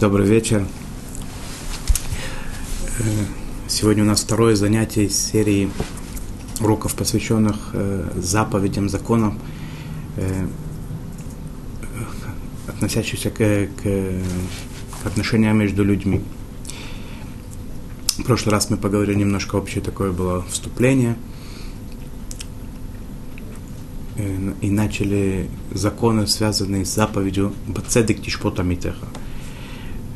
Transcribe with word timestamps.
Добрый 0.00 0.28
вечер. 0.28 0.64
Э, 3.00 3.02
сегодня 3.66 4.04
у 4.04 4.06
нас 4.06 4.20
второе 4.22 4.54
занятие 4.54 5.06
из 5.06 5.18
серии 5.18 5.70
уроков, 6.60 6.94
посвященных 6.94 7.70
э, 7.72 8.08
заповедям, 8.14 8.88
законам, 8.88 9.40
э, 10.16 10.46
относящихся 12.68 13.30
к, 13.30 13.68
к, 13.82 14.22
отношениям 15.04 15.58
между 15.58 15.82
людьми. 15.82 16.22
В 18.18 18.22
прошлый 18.22 18.52
раз 18.52 18.70
мы 18.70 18.76
поговорили 18.76 19.18
немножко 19.18 19.56
общее 19.56 19.82
такое 19.82 20.12
было 20.12 20.44
вступление– 20.48 21.16
и 24.60 24.70
начали 24.70 25.48
законы, 25.72 26.26
связанные 26.26 26.84
с 26.84 26.92
заповедью 26.92 27.52
«Бацедек 27.68 28.20
тишпота 28.20 28.64
митеха». 28.64 29.06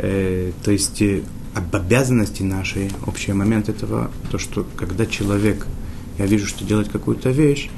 Э, 0.02 0.50
то 0.64 0.72
есть 0.72 1.00
э, 1.00 1.22
об 1.54 1.74
обязанности 1.74 2.42
нашей, 2.42 2.90
общий 3.06 3.32
момент 3.32 3.68
этого, 3.68 4.10
то, 4.30 4.38
что 4.38 4.66
когда 4.76 5.06
человек, 5.06 5.66
я 6.18 6.26
вижу, 6.26 6.46
что 6.46 6.64
делать 6.64 6.88
какую-то 6.90 7.30
вещь, 7.30 7.70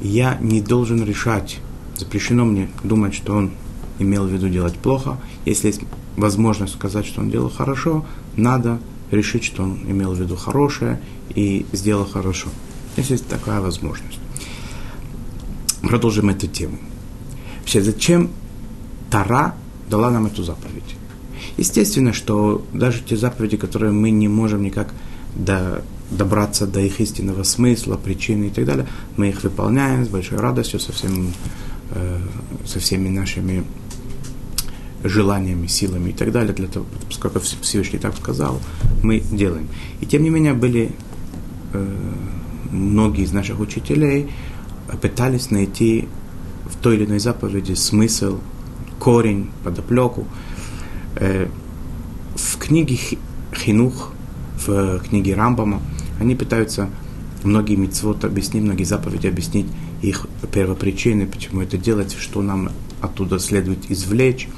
я 0.00 0.38
не 0.40 0.60
должен 0.60 1.04
решать, 1.04 1.58
запрещено 1.96 2.44
мне 2.44 2.70
думать, 2.84 3.14
что 3.14 3.34
он 3.34 3.50
имел 3.98 4.24
в 4.26 4.32
виду 4.32 4.48
делать 4.48 4.74
плохо. 4.74 5.18
Если 5.44 5.66
есть 5.66 5.80
возможность 6.16 6.74
сказать, 6.74 7.06
что 7.06 7.20
он 7.20 7.30
делал 7.30 7.50
хорошо, 7.50 8.06
надо 8.36 8.78
решить, 9.10 9.42
что 9.44 9.64
он 9.64 9.80
имел 9.88 10.12
в 10.12 10.20
виду 10.20 10.36
хорошее 10.36 11.00
и 11.34 11.66
сделал 11.72 12.06
хорошо. 12.06 12.48
Если 12.96 13.14
есть 13.14 13.26
такая 13.26 13.60
возможность 13.60 14.20
продолжим 15.82 16.30
эту 16.30 16.46
тему. 16.46 16.78
Вообще, 17.60 17.82
зачем 17.82 18.30
Тара 19.10 19.54
дала 19.88 20.10
нам 20.10 20.26
эту 20.26 20.42
заповедь? 20.42 20.96
Естественно, 21.56 22.12
что 22.12 22.64
даже 22.72 23.00
те 23.02 23.16
заповеди, 23.16 23.56
которые 23.56 23.92
мы 23.92 24.10
не 24.10 24.28
можем 24.28 24.62
никак 24.62 24.92
до, 25.34 25.84
добраться 26.10 26.66
до 26.66 26.80
их 26.80 27.00
истинного 27.00 27.42
смысла, 27.44 27.96
причины 27.96 28.46
и 28.46 28.50
так 28.50 28.64
далее, 28.64 28.86
мы 29.16 29.28
их 29.28 29.42
выполняем 29.44 30.04
с 30.04 30.08
большой 30.08 30.38
радостью, 30.38 30.80
со, 30.80 30.92
всем, 30.92 31.32
э, 31.90 32.18
со 32.66 32.80
всеми 32.80 33.08
нашими 33.08 33.64
желаниями, 35.04 35.66
силами 35.66 36.10
и 36.10 36.12
так 36.12 36.32
далее, 36.32 36.54
для 36.54 36.66
того, 36.66 36.86
поскольку 37.08 37.40
Всевышний 37.40 37.98
так 37.98 38.16
сказал, 38.16 38.60
мы 39.02 39.20
делаем. 39.20 39.68
И 40.00 40.06
тем 40.06 40.22
не 40.22 40.30
менее 40.30 40.54
были 40.54 40.92
э, 41.72 41.86
многие 42.70 43.24
из 43.24 43.32
наших 43.32 43.60
учителей, 43.60 44.30
пытались 45.00 45.50
найти 45.50 46.08
в 46.64 46.76
той 46.76 46.96
или 46.96 47.04
иной 47.04 47.18
заповеди 47.18 47.74
смысл, 47.74 48.38
корень, 48.98 49.50
подоплеку. 49.62 50.26
Э, 51.16 51.48
в 52.34 52.58
книге 52.58 52.98
Хинух, 53.54 54.12
в 54.66 55.00
книге 55.00 55.34
Рамбама, 55.34 55.80
они 56.18 56.34
пытаются 56.34 56.90
многие 57.44 57.76
митцвот 57.76 58.24
объяснить, 58.24 58.62
многие 58.62 58.84
заповеди 58.84 59.26
объяснить 59.26 59.66
их 60.02 60.26
первопричины, 60.52 61.26
почему 61.26 61.62
это 61.62 61.78
делать, 61.78 62.16
что 62.18 62.42
нам 62.42 62.70
оттуда 63.00 63.38
следует 63.38 63.90
извлечь. 63.90 64.48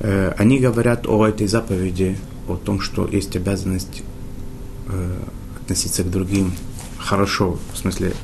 Э, 0.00 0.32
они 0.38 0.58
говорят 0.58 1.06
о 1.06 1.26
этой 1.26 1.46
заповеди, 1.46 2.16
о 2.48 2.56
том, 2.56 2.80
что 2.80 3.06
есть 3.06 3.36
обязанность 3.36 4.02
э, 4.88 5.16
относиться 5.60 6.02
к 6.02 6.10
другим 6.10 6.52
хорошо, 6.98 7.58
в 7.72 7.78
смысле 7.78 8.14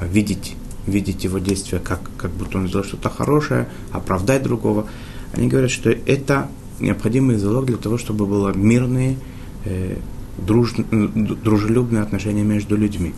видеть, 0.00 0.56
видеть 0.86 1.24
его 1.24 1.38
действия, 1.38 1.78
как, 1.78 2.00
как 2.16 2.30
будто 2.30 2.58
он 2.58 2.68
сделал 2.68 2.84
что-то 2.84 3.08
хорошее, 3.08 3.68
оправдать 3.92 4.42
другого. 4.42 4.88
Они 5.32 5.48
говорят, 5.48 5.70
что 5.70 5.90
это 5.90 6.48
необходимый 6.80 7.36
залог 7.36 7.66
для 7.66 7.76
того, 7.76 7.98
чтобы 7.98 8.26
было 8.26 8.52
мирные, 8.52 9.16
э, 9.64 9.96
друж, 10.38 10.74
дружелюбные 10.76 12.02
отношения 12.02 12.42
между 12.42 12.76
людьми. 12.76 13.14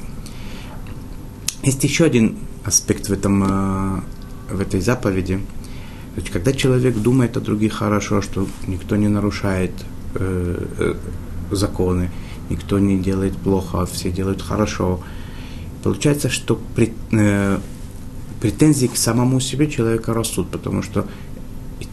Есть 1.63 1.83
еще 1.85 2.05
один 2.05 2.37
аспект 2.65 3.09
в, 3.09 3.13
этом, 3.13 3.43
э, 3.43 4.01
в 4.51 4.61
этой 4.61 4.81
заповеди. 4.81 5.41
Есть, 6.17 6.31
когда 6.31 6.53
человек 6.53 6.97
думает 6.97 7.37
о 7.37 7.41
других 7.41 7.73
хорошо, 7.73 8.23
что 8.23 8.47
никто 8.67 8.97
не 8.97 9.09
нарушает 9.09 9.73
э, 10.15 10.67
э, 10.79 10.95
законы, 11.51 12.11
никто 12.51 12.79
не 12.79 12.99
делает 12.99 13.37
плохо, 13.37 13.87
все 13.87 14.11
делают 14.11 14.43
хорошо, 14.43 15.01
получается, 15.83 16.29
что 16.29 16.61
э, 16.77 17.59
претензии 18.41 18.87
к 18.87 18.97
самому 18.97 19.41
себе 19.41 19.69
человека 19.69 20.15
растут, 20.15 20.51
потому 20.51 20.83
что 20.83 21.07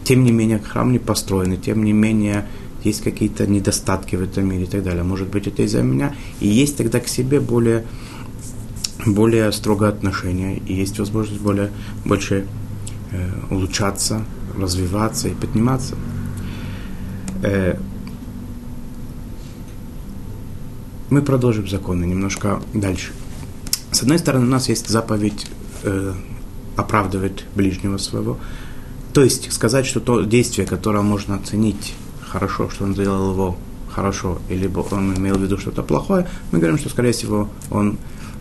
тем 0.04 0.24
не 0.24 0.32
менее 0.32 0.58
храм 0.58 0.92
не 0.92 0.98
построен, 0.98 1.52
и 1.52 1.56
тем 1.56 1.84
не 1.84 1.92
менее 1.92 2.46
есть 2.84 3.02
какие-то 3.02 3.46
недостатки 3.46 4.16
в 4.16 4.22
этом 4.22 4.48
мире 4.48 4.64
и 4.64 4.66
так 4.66 4.82
далее. 4.82 5.04
Может 5.04 5.28
быть, 5.28 5.46
это 5.46 5.62
из-за 5.62 5.82
меня. 5.82 6.14
И 6.40 6.48
есть 6.48 6.76
тогда 6.76 7.00
к 7.00 7.08
себе 7.08 7.40
более, 7.40 7.84
более 9.06 9.52
строгое 9.52 9.90
отношение, 9.90 10.58
и 10.58 10.74
есть 10.74 10.98
возможность 10.98 11.40
более, 11.40 11.70
больше 12.04 12.46
э, 13.12 13.30
улучшаться, 13.50 14.24
развиваться 14.58 15.28
и 15.28 15.34
подниматься. 15.34 15.94
Э, 17.42 17.76
мы 21.10 21.22
продолжим 21.22 21.68
законы 21.68 22.04
немножко 22.06 22.62
дальше. 22.72 23.12
С 23.90 24.02
одной 24.02 24.18
стороны, 24.18 24.46
у 24.46 24.48
нас 24.48 24.68
есть 24.70 24.88
заповедь 24.88 25.46
э, 25.82 26.14
оправдывать 26.76 27.44
ближнего 27.54 27.98
своего. 27.98 28.38
То 29.12 29.22
есть 29.22 29.52
сказать, 29.52 29.86
что 29.86 30.00
то 30.00 30.22
действие, 30.22 30.66
которое 30.66 31.02
можно 31.02 31.36
оценить 31.36 31.94
хорошо, 32.26 32.70
что 32.70 32.84
он 32.84 32.94
сделал 32.94 33.32
его 33.32 33.56
хорошо, 33.90 34.40
или 34.48 34.70
он 34.90 35.14
имел 35.16 35.36
в 35.36 35.42
виду 35.42 35.58
что-то 35.58 35.82
плохое, 35.82 36.26
мы 36.50 36.58
говорим, 36.58 36.78
что, 36.78 36.88
скорее 36.88 37.12
всего, 37.12 37.50
он 37.70 37.98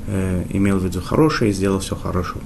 э, 0.08 0.46
имел 0.50 0.78
в 0.78 0.86
виду 0.86 1.02
хорошее 1.02 1.52
и 1.52 1.54
сделал 1.54 1.80
все 1.80 1.96
хорошо. 1.96 2.38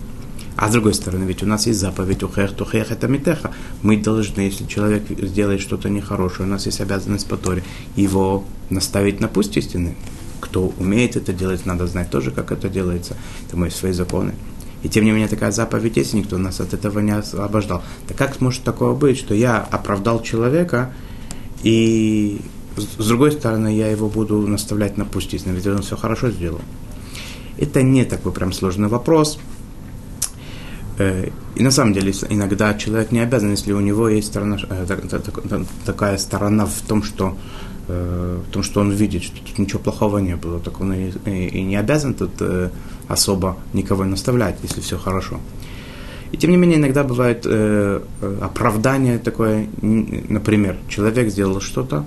А 0.58 0.70
с 0.70 0.72
другой 0.72 0.94
стороны, 0.94 1.26
ведь 1.26 1.44
у 1.44 1.46
нас 1.46 1.68
есть 1.68 1.80
заповедь 1.80 2.24
ухех, 2.24 2.54
тухех, 2.54 2.92
это 2.92 3.08
митеха. 3.08 3.52
Мы 3.84 3.98
должны, 3.98 4.42
если 4.42 4.66
человек 4.66 5.04
сделает 5.10 5.62
что-то 5.62 5.90
нехорошее, 5.90 6.48
у 6.48 6.50
нас 6.50 6.66
есть 6.66 6.80
обязанность 6.80 7.28
по 7.28 7.36
Торе, 7.36 7.64
его 7.96 8.46
наставить 8.70 9.20
на 9.20 9.28
путь 9.28 9.56
истины 9.58 9.96
кто 10.46 10.74
умеет 10.80 11.16
это 11.16 11.34
делать, 11.34 11.66
надо 11.66 11.88
знать 11.88 12.10
тоже, 12.10 12.32
как 12.32 12.52
это 12.52 12.70
делается. 12.70 13.18
Это 13.48 13.58
мои 13.58 13.70
свои 13.70 13.92
законы. 13.92 14.34
И 14.86 14.88
тем 14.88 15.04
не 15.04 15.10
менее 15.10 15.28
такая 15.28 15.50
заповедь 15.50 15.98
есть, 15.98 16.14
никто 16.14 16.38
нас 16.38 16.60
от 16.60 16.76
этого 16.76 17.00
не 17.00 17.10
освобождал. 17.10 17.82
Так 18.08 18.18
как 18.18 18.40
может 18.40 18.62
такое 18.62 18.94
быть, 18.94 19.18
что 19.18 19.34
я 19.34 19.58
оправдал 19.58 20.22
человека, 20.22 20.94
и 21.64 22.40
с 22.78 23.08
другой 23.08 23.32
стороны 23.32 23.76
я 23.76 23.88
его 23.88 24.10
буду 24.10 24.46
наставлять 24.46 24.96
на 24.96 25.06
путь 25.06 25.34
истины, 25.34 25.54
ведь 25.54 25.66
он 25.66 25.82
все 25.82 25.98
хорошо 25.98 26.30
сделал. 26.30 26.62
Это 27.58 27.82
не 27.82 28.06
такой 28.06 28.32
прям 28.32 28.54
сложный 28.54 28.88
вопрос. 28.88 29.40
Э, 31.00 31.30
и 31.56 31.64
на 31.64 31.72
самом 31.72 31.94
деле 31.94 32.14
иногда 32.30 32.76
человек 32.76 33.12
не 33.12 33.22
обязан, 33.22 33.50
если 33.50 33.72
у 33.72 33.80
него 33.80 34.08
есть 34.08 34.28
сторона, 34.28 34.60
э, 34.70 34.86
такая 35.84 36.20
сторона 36.20 36.68
в 36.68 36.82
том, 36.88 37.02
что 37.02 37.36
э, 37.88 38.40
в 38.48 38.52
том, 38.52 38.64
что 38.64 38.82
он 38.82 38.92
видит, 38.92 39.24
что 39.24 39.38
тут 39.46 39.60
ничего 39.60 39.80
плохого 39.80 40.20
не 40.20 40.36
было, 40.36 40.60
так 40.60 40.82
он 40.82 40.94
и, 40.94 41.12
и, 41.26 41.62
не 41.64 41.76
обязан 41.76 42.14
тут 42.14 42.32
э, 42.40 42.70
особо 43.08 43.58
никого 43.74 44.04
наставлять, 44.04 44.58
если 44.64 44.82
все 44.82 44.98
хорошо. 44.98 45.40
И 46.32 46.38
тем 46.38 46.52
не 46.52 46.58
менее, 46.58 46.78
иногда 46.78 47.04
бывает 47.04 47.46
э, 47.46 48.02
оправдание 48.42 49.20
такое, 49.20 49.68
например, 49.82 50.78
человек 50.90 51.30
сделал 51.30 51.62
что-то, 51.62 52.06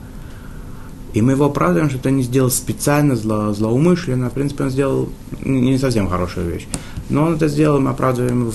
и 1.15 1.23
мы 1.23 1.33
его 1.33 1.47
оправдываем, 1.47 1.89
что 1.89 1.99
это 1.99 2.11
не 2.11 2.23
сделал 2.23 2.51
специально, 2.51 3.17
зло, 3.17 3.53
злоумышленно. 3.53 4.29
В 4.29 4.35
принципе, 4.35 4.65
он 4.65 4.71
сделал 4.71 5.09
не 5.45 5.79
совсем 5.79 6.09
хорошую 6.09 6.51
вещь. 6.51 6.67
Но 7.09 7.25
он 7.25 7.35
это 7.35 7.49
сделал, 7.49 7.81
мы 7.81 7.91
оправдываем, 7.91 8.53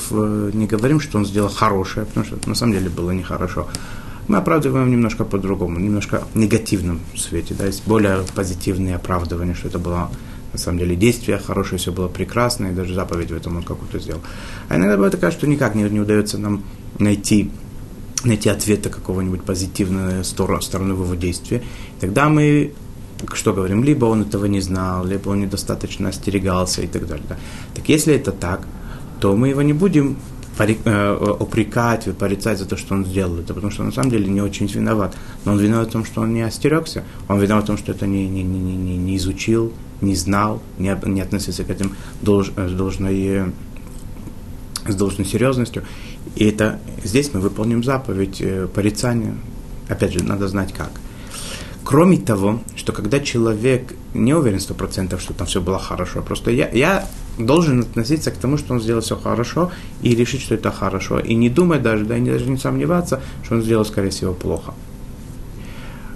не 0.54 0.68
говорим, 0.68 1.00
что 1.00 1.18
он 1.18 1.26
сделал 1.26 1.50
хорошее, 1.50 2.06
потому 2.06 2.26
что 2.26 2.38
на 2.48 2.56
самом 2.56 2.74
деле 2.74 2.90
было 2.90 3.12
нехорошо 3.12 3.68
мы 4.28 4.38
оправдываем 4.38 4.90
немножко 4.92 5.26
по-другому, 5.26 5.80
немножко 5.80 6.24
в 6.34 6.38
негативном 6.38 7.00
свете. 7.16 7.56
Да, 7.58 7.66
есть 7.66 7.86
более 7.86 8.20
позитивные 8.36 8.96
оправдывания, 8.96 9.54
что 9.54 9.68
это 9.68 9.80
было 9.80 10.10
на 10.54 10.60
самом 10.60 10.80
деле 10.80 10.96
действие 10.96 11.40
хорошее, 11.40 11.80
все 11.80 11.92
было 11.92 12.08
прекрасно, 12.08 12.68
и 12.68 12.72
даже 12.72 12.94
заповедь 12.94 13.32
в 13.32 13.36
этом 13.36 13.58
он 13.58 13.64
какую-то 13.64 14.00
сделал. 14.00 14.22
А 14.70 14.76
иногда 14.76 14.96
бывает 14.96 15.14
такая, 15.14 15.32
что 15.32 15.48
никак 15.48 15.76
не, 15.76 15.84
не 15.84 16.00
удается 16.00 16.38
нам 16.38 16.64
найти 17.00 17.50
найти 18.24 18.48
ответа 18.48 18.90
какого-нибудь 18.90 19.44
позитивной 19.44 20.24
стороны, 20.24 20.62
стороны 20.62 20.94
его 20.94 21.14
действия. 21.16 21.62
Тогда 22.00 22.30
мы 22.30 22.74
что 23.34 23.54
говорим, 23.54 23.84
либо 23.84 24.06
он 24.06 24.24
этого 24.24 24.46
не 24.46 24.60
знал, 24.60 25.06
либо 25.06 25.30
он 25.30 25.42
недостаточно 25.42 26.10
остерегался 26.10 26.82
и 26.82 26.88
так 26.88 27.08
далее. 27.08 27.26
Да. 27.30 27.38
Так 27.74 27.88
если 27.88 28.14
это 28.14 28.32
так, 28.32 28.68
то 29.20 29.36
мы 29.36 29.50
его 29.50 29.62
не 29.62 29.74
будем 29.74 30.18
упрекать, 30.60 32.10
порицать 32.18 32.60
за 32.60 32.66
то, 32.66 32.78
что 32.78 32.94
он 32.94 33.06
сделал 33.06 33.40
это, 33.40 33.54
потому 33.54 33.72
что 33.72 33.84
на 33.84 33.92
самом 33.92 34.12
деле 34.12 34.28
не 34.28 34.42
очень 34.42 34.68
виноват. 34.68 35.16
Но 35.46 35.54
он 35.54 35.60
виноват 35.60 35.90
в 35.90 35.92
том, 35.92 36.06
что 36.06 36.22
он 36.22 36.34
не 36.34 36.42
остерегся, 36.42 37.04
он 37.28 37.40
виноват 37.40 37.64
в 37.64 37.68
том, 37.68 37.78
что 37.78 37.92
это 37.92 38.06
не, 38.06 38.28
не, 38.28 38.44
не, 38.44 38.60
не, 38.60 38.98
не 38.98 39.18
изучил, 39.18 39.74
не 40.02 40.16
знал, 40.16 40.62
не, 40.78 40.96
не 41.06 41.22
относился 41.22 41.64
к 41.64 41.70
этим 41.70 41.96
долж, 42.22 42.52
с, 42.56 42.72
должной, 42.72 43.46
с 44.88 44.96
должной 44.96 45.26
серьезностью. 45.26 45.84
И 46.36 46.46
это 46.46 46.80
здесь 47.04 47.34
мы 47.34 47.40
выполним 47.40 47.84
заповедь 47.84 48.42
э, 48.42 48.68
порицания, 48.74 49.36
Опять 49.90 50.14
же, 50.14 50.24
надо 50.24 50.48
знать 50.48 50.74
как. 50.74 50.92
Кроме 51.84 52.18
того, 52.18 52.62
что 52.76 52.94
когда 52.94 53.20
человек 53.20 53.94
не 54.14 54.34
уверен 54.34 54.60
сто 54.60 54.74
процентов, 54.74 55.22
что 55.22 55.34
там 55.34 55.48
все 55.48 55.62
было 55.62 55.78
хорошо, 55.78 56.22
просто 56.22 56.52
я, 56.52 56.70
я 56.70 57.08
должен 57.38 57.80
относиться 57.82 58.32
к 58.32 58.38
тому, 58.38 58.58
что 58.58 58.74
он 58.74 58.82
сделал 58.82 59.02
все 59.02 59.16
хорошо, 59.16 59.72
и 60.02 60.16
решить, 60.16 60.42
что 60.42 60.56
это 60.56 60.72
хорошо, 60.72 61.20
и 61.20 61.36
не 61.36 61.50
думать 61.50 61.82
даже, 61.82 62.06
да, 62.06 62.18
и 62.18 62.22
даже 62.22 62.50
не 62.50 62.58
сомневаться, 62.58 63.22
что 63.44 63.56
он 63.56 63.62
сделал, 63.62 63.86
скорее 63.86 64.10
всего, 64.10 64.34
плохо. 64.34 64.74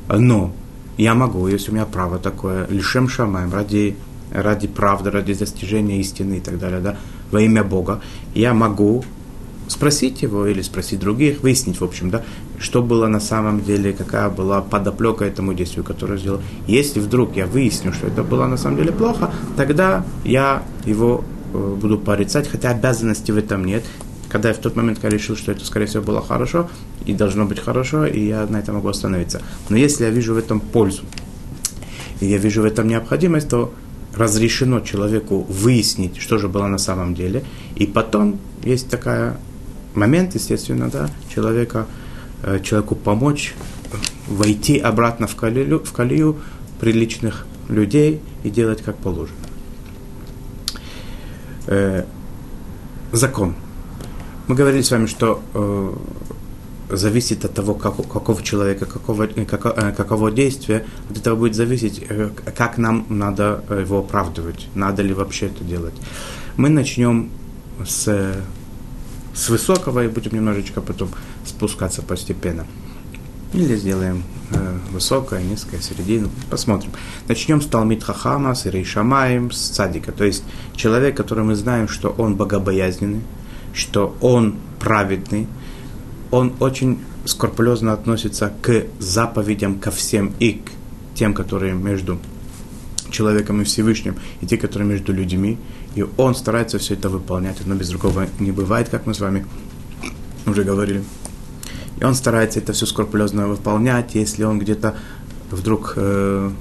Но 0.09 0.53
я 0.97 1.13
могу, 1.15 1.47
если 1.47 1.71
у 1.71 1.73
меня 1.73 1.85
право 1.85 2.17
такое, 2.17 2.67
лишем 2.67 3.09
шамаем, 3.09 3.53
ради, 3.53 3.95
ради 4.31 4.67
правды, 4.67 5.11
ради 5.11 5.33
достижения 5.33 5.99
истины 5.99 6.37
и 6.37 6.39
так 6.39 6.59
далее, 6.59 6.79
да, 6.79 6.97
во 7.31 7.41
имя 7.41 7.63
Бога, 7.63 8.01
я 8.33 8.53
могу 8.53 9.03
спросить 9.67 10.21
его 10.21 10.47
или 10.47 10.61
спросить 10.61 10.99
других, 10.99 11.41
выяснить, 11.41 11.79
в 11.79 11.83
общем, 11.83 12.09
да, 12.09 12.23
что 12.59 12.81
было 12.81 13.07
на 13.07 13.19
самом 13.19 13.63
деле, 13.63 13.93
какая 13.93 14.29
была 14.29 14.61
подоплека 14.61 15.25
этому 15.25 15.53
действию, 15.53 15.83
которое 15.83 16.17
сделал. 16.17 16.41
Если 16.67 16.99
вдруг 16.99 17.35
я 17.35 17.45
выясню, 17.45 17.93
что 17.93 18.07
это 18.07 18.23
было 18.23 18.47
на 18.47 18.57
самом 18.57 18.77
деле 18.77 18.91
плохо, 18.91 19.31
тогда 19.55 20.05
я 20.23 20.63
его 20.85 21.23
э, 21.53 21.77
буду 21.81 21.97
порицать, 21.97 22.47
хотя 22.47 22.71
обязанности 22.71 23.31
в 23.31 23.37
этом 23.37 23.65
нет. 23.65 23.83
Когда 24.29 24.49
я 24.49 24.55
в 24.55 24.57
тот 24.57 24.75
момент 24.75 24.99
когда 24.99 25.15
решил, 25.15 25.37
что 25.37 25.51
это, 25.51 25.65
скорее 25.65 25.85
всего, 25.85 26.03
было 26.03 26.21
хорошо, 26.21 26.69
и 27.05 27.13
должно 27.13 27.45
быть 27.45 27.59
хорошо, 27.59 28.05
и 28.05 28.27
я 28.27 28.45
на 28.45 28.57
этом 28.57 28.75
могу 28.75 28.89
остановиться. 28.89 29.41
Но 29.69 29.77
если 29.77 30.03
я 30.03 30.09
вижу 30.09 30.33
в 30.33 30.37
этом 30.37 30.59
пользу, 30.59 31.03
и 32.19 32.25
я 32.25 32.37
вижу 32.37 32.61
в 32.61 32.65
этом 32.65 32.87
необходимость, 32.87 33.49
то 33.49 33.73
разрешено 34.15 34.79
человеку 34.79 35.45
выяснить, 35.47 36.17
что 36.17 36.37
же 36.37 36.47
было 36.47 36.67
на 36.67 36.77
самом 36.77 37.13
деле, 37.13 37.43
и 37.75 37.85
потом 37.85 38.39
есть 38.63 38.89
такая 38.89 39.37
момент, 39.97 40.35
естественно, 40.35 40.89
да, 40.89 41.09
человека, 41.33 41.87
э, 42.43 42.59
человеку 42.63 42.95
помочь 42.95 43.55
войти 44.27 44.77
обратно 44.77 45.27
в 45.27 45.35
колею, 45.35 45.83
в 45.83 45.91
колею 45.91 46.37
приличных 46.79 47.45
людей 47.69 48.21
и 48.43 48.49
делать 48.49 48.81
как 48.81 48.97
положено. 48.97 49.37
Э, 51.67 52.05
закон. 53.11 53.55
Мы 54.47 54.55
говорили 54.55 54.81
с 54.81 54.91
вами, 54.91 55.07
что 55.07 55.41
э, 55.53 55.93
зависит 56.95 57.43
от 57.43 57.53
того, 57.53 57.73
как, 57.73 57.95
какого 58.07 58.41
человека, 58.41 58.85
какого, 58.85 59.27
какого, 59.27 59.73
э, 59.73 59.91
какого 59.91 60.31
действия, 60.31 60.85
от 61.09 61.17
этого 61.17 61.35
будет 61.35 61.55
зависеть, 61.55 62.05
как 62.55 62.77
нам 62.77 63.05
надо 63.09 63.63
его 63.69 63.99
оправдывать, 63.99 64.67
надо 64.75 65.01
ли 65.01 65.13
вообще 65.13 65.47
это 65.47 65.63
делать. 65.63 65.95
Мы 66.55 66.69
начнем 66.69 67.29
с 67.85 68.37
с 69.37 69.49
высокого 69.49 70.03
и 70.03 70.07
будем 70.07 70.33
немножечко 70.33 70.81
потом 70.81 71.09
спускаться 71.45 72.01
постепенно. 72.01 72.65
Или 73.53 73.75
сделаем 73.77 74.23
э, 74.51 74.77
высокое, 74.91 75.41
низкое, 75.41 75.79
середину. 75.79 76.29
Посмотрим. 76.49 76.91
Начнем 77.27 77.61
с 77.61 77.67
Талмит 77.67 78.03
Хахама, 78.03 78.55
с 78.55 78.67
Ирей 78.67 78.83
Шамаем, 78.83 79.51
с 79.51 79.57
Садика. 79.57 80.11
То 80.11 80.25
есть 80.25 80.43
человек, 80.75 81.15
который 81.15 81.43
мы 81.43 81.55
знаем, 81.55 81.87
что 81.87 82.09
он 82.09 82.35
богобоязненный, 82.35 83.21
что 83.73 84.17
он 84.21 84.55
праведный, 84.79 85.47
он 86.31 86.53
очень 86.59 86.99
скрупулезно 87.25 87.93
относится 87.93 88.51
к 88.61 88.85
заповедям, 88.99 89.79
ко 89.79 89.91
всем 89.91 90.33
и 90.39 90.53
к 90.53 90.71
тем, 91.15 91.33
которые 91.33 91.73
между 91.73 92.19
человеком 93.11 93.61
и 93.61 93.63
Всевышним, 93.63 94.15
и 94.41 94.45
те, 94.45 94.57
которые 94.57 94.89
между 94.89 95.13
людьми 95.13 95.57
и 95.97 96.05
он 96.17 96.35
старается 96.35 96.77
все 96.77 96.93
это 96.93 97.09
выполнять, 97.09 97.57
но 97.65 97.73
без 97.73 97.89
другого 97.89 98.27
не 98.39 98.51
бывает, 98.51 98.89
как 98.89 99.07
мы 99.07 99.15
с 99.15 99.19
вами 99.19 99.47
уже 100.45 100.63
говорили. 100.63 101.03
И 101.99 102.03
он 102.03 102.13
старается 102.13 102.59
это 102.59 102.73
все 102.73 102.85
скрупулезно 102.85 103.47
выполнять, 103.47 104.13
если 104.13 104.43
он 104.43 104.59
где-то 104.59 104.95
вдруг 105.49 105.93
э, 105.95 106.51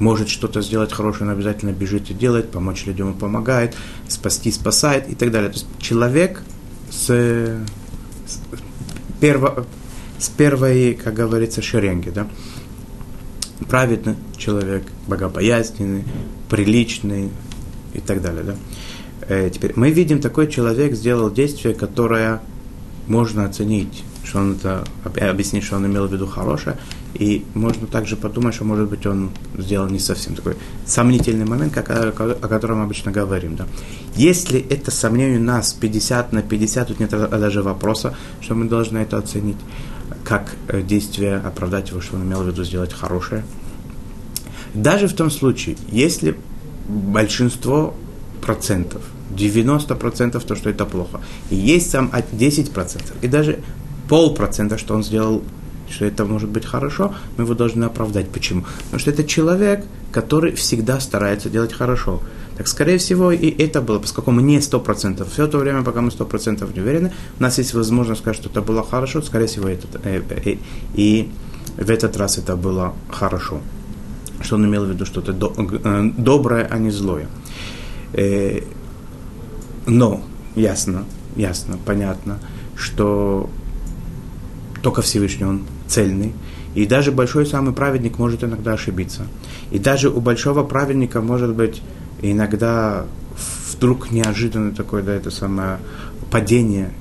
может 0.00 0.28
что-то 0.28 0.60
сделать 0.60 0.92
хорошее, 0.92 1.30
он 1.30 1.36
обязательно 1.36 1.70
бежит 1.70 2.10
и 2.10 2.14
делает, 2.14 2.50
помочь 2.50 2.84
людям 2.86 3.12
и 3.12 3.18
помогает, 3.18 3.76
спасти, 4.08 4.50
спасает 4.50 5.08
и 5.08 5.14
так 5.14 5.30
далее. 5.30 5.50
То 5.50 5.58
есть 5.58 5.66
человек 5.78 6.42
с, 6.90 7.06
с, 7.06 8.40
перво, 9.20 9.64
с 10.18 10.28
первой, 10.30 10.94
как 10.94 11.14
говорится, 11.14 11.62
шеренги, 11.62 12.10
да, 12.10 12.26
праведный 13.68 14.16
человек, 14.36 14.82
богобоязненный, 15.06 16.02
приличный, 16.50 17.30
и 17.94 18.00
так 18.00 18.20
далее. 18.20 18.44
Да? 18.44 18.54
Э, 19.28 19.50
теперь 19.50 19.72
мы 19.76 19.90
видим, 19.90 20.20
такой 20.20 20.48
человек 20.48 20.94
сделал 20.94 21.30
действие, 21.30 21.74
которое 21.74 22.40
можно 23.06 23.44
оценить, 23.44 24.04
что 24.24 24.38
он 24.38 24.52
это, 24.52 24.84
объяснить, 25.04 25.64
что 25.64 25.76
он 25.76 25.86
имел 25.86 26.06
в 26.06 26.12
виду 26.12 26.26
хорошее, 26.26 26.76
и 27.14 27.44
можно 27.54 27.86
также 27.86 28.16
подумать, 28.16 28.54
что, 28.54 28.64
может 28.64 28.88
быть, 28.88 29.06
он 29.06 29.30
сделал 29.56 29.88
не 29.88 29.98
совсем 29.98 30.34
такой 30.34 30.56
сомнительный 30.86 31.44
момент, 31.44 31.72
как, 31.72 31.90
о, 31.90 32.08
о 32.08 32.48
котором 32.48 32.82
обычно 32.82 33.12
говорим. 33.12 33.56
Да. 33.56 33.66
Если 34.16 34.60
это 34.60 34.90
сомнение 34.90 35.38
у 35.38 35.42
нас 35.42 35.72
50 35.72 36.32
на 36.32 36.42
50, 36.42 36.88
тут 36.88 37.00
нет 37.00 37.10
даже 37.10 37.62
вопроса, 37.62 38.16
что 38.40 38.54
мы 38.54 38.68
должны 38.68 38.98
это 38.98 39.18
оценить, 39.18 39.58
как 40.24 40.54
э, 40.68 40.82
действие 40.82 41.36
оправдать 41.36 41.90
его, 41.90 42.00
что 42.00 42.16
он 42.16 42.24
имел 42.24 42.42
в 42.42 42.46
виду 42.46 42.64
сделать 42.64 42.92
хорошее. 42.92 43.44
Даже 44.74 45.06
в 45.06 45.14
том 45.14 45.30
случае, 45.30 45.76
если 45.88 46.36
большинство 46.88 47.94
процентов, 48.40 49.02
90 49.30 49.94
процентов 49.94 50.44
то, 50.44 50.54
что 50.54 50.70
это 50.70 50.84
плохо. 50.84 51.20
И 51.50 51.56
есть 51.56 51.90
сам 51.90 52.10
10 52.32 52.72
процентов, 52.72 53.12
и 53.22 53.28
даже 53.28 53.58
полпроцента, 54.08 54.78
что 54.78 54.94
он 54.94 55.02
сделал, 55.02 55.42
что 55.90 56.04
это 56.04 56.24
может 56.24 56.50
быть 56.50 56.64
хорошо, 56.64 57.14
мы 57.36 57.44
его 57.44 57.54
должны 57.54 57.84
оправдать. 57.84 58.28
Почему? 58.28 58.64
Потому 58.84 58.98
что 58.98 59.10
это 59.10 59.24
человек, 59.24 59.84
который 60.12 60.52
всегда 60.52 61.00
старается 61.00 61.48
делать 61.48 61.72
хорошо. 61.72 62.20
Так, 62.56 62.68
скорее 62.68 62.98
всего, 62.98 63.32
и 63.32 63.50
это 63.50 63.80
было, 63.80 63.98
поскольку 63.98 64.30
мы 64.30 64.42
не 64.42 64.58
100%. 64.58 65.28
Все 65.30 65.46
то 65.46 65.58
время, 65.58 65.82
пока 65.82 66.00
мы 66.00 66.10
100% 66.10 66.72
не 66.74 66.80
уверены, 66.80 67.12
у 67.38 67.42
нас 67.42 67.58
есть 67.58 67.74
возможность 67.74 68.20
сказать, 68.20 68.36
что 68.36 68.48
это 68.48 68.62
было 68.62 68.84
хорошо, 68.84 69.22
скорее 69.22 69.46
всего, 69.46 69.68
это, 69.68 69.86
э, 70.04 70.22
э, 70.44 70.56
и 70.94 71.30
в 71.76 71.90
этот 71.90 72.16
раз 72.16 72.38
это 72.38 72.56
было 72.56 72.94
хорошо 73.10 73.60
что 74.44 74.56
он 74.56 74.66
имел 74.66 74.84
в 74.84 74.90
виду 74.90 75.06
что-то 75.06 75.32
э, 75.32 76.10
доброе, 76.16 76.66
а 76.70 76.78
не 76.78 76.90
злое. 76.90 77.26
Э, 78.12 78.60
но 79.86 80.22
ясно, 80.54 81.04
ясно, 81.36 81.78
понятно, 81.84 82.38
что 82.76 83.50
только 84.82 85.02
Всевышний 85.02 85.46
он 85.46 85.62
цельный, 85.88 86.32
и 86.74 86.86
даже 86.86 87.10
большой 87.10 87.46
самый 87.46 87.72
праведник 87.74 88.18
может 88.18 88.44
иногда 88.44 88.74
ошибиться. 88.74 89.26
И 89.70 89.78
даже 89.78 90.10
у 90.10 90.20
большого 90.20 90.64
праведника 90.64 91.20
может 91.20 91.54
быть 91.54 91.82
иногда 92.20 93.06
вдруг 93.72 94.10
неожиданно 94.10 94.74
такое, 94.74 95.02
да, 95.02 95.12
это 95.12 95.30
самое 95.30 95.78
падение 96.30 96.92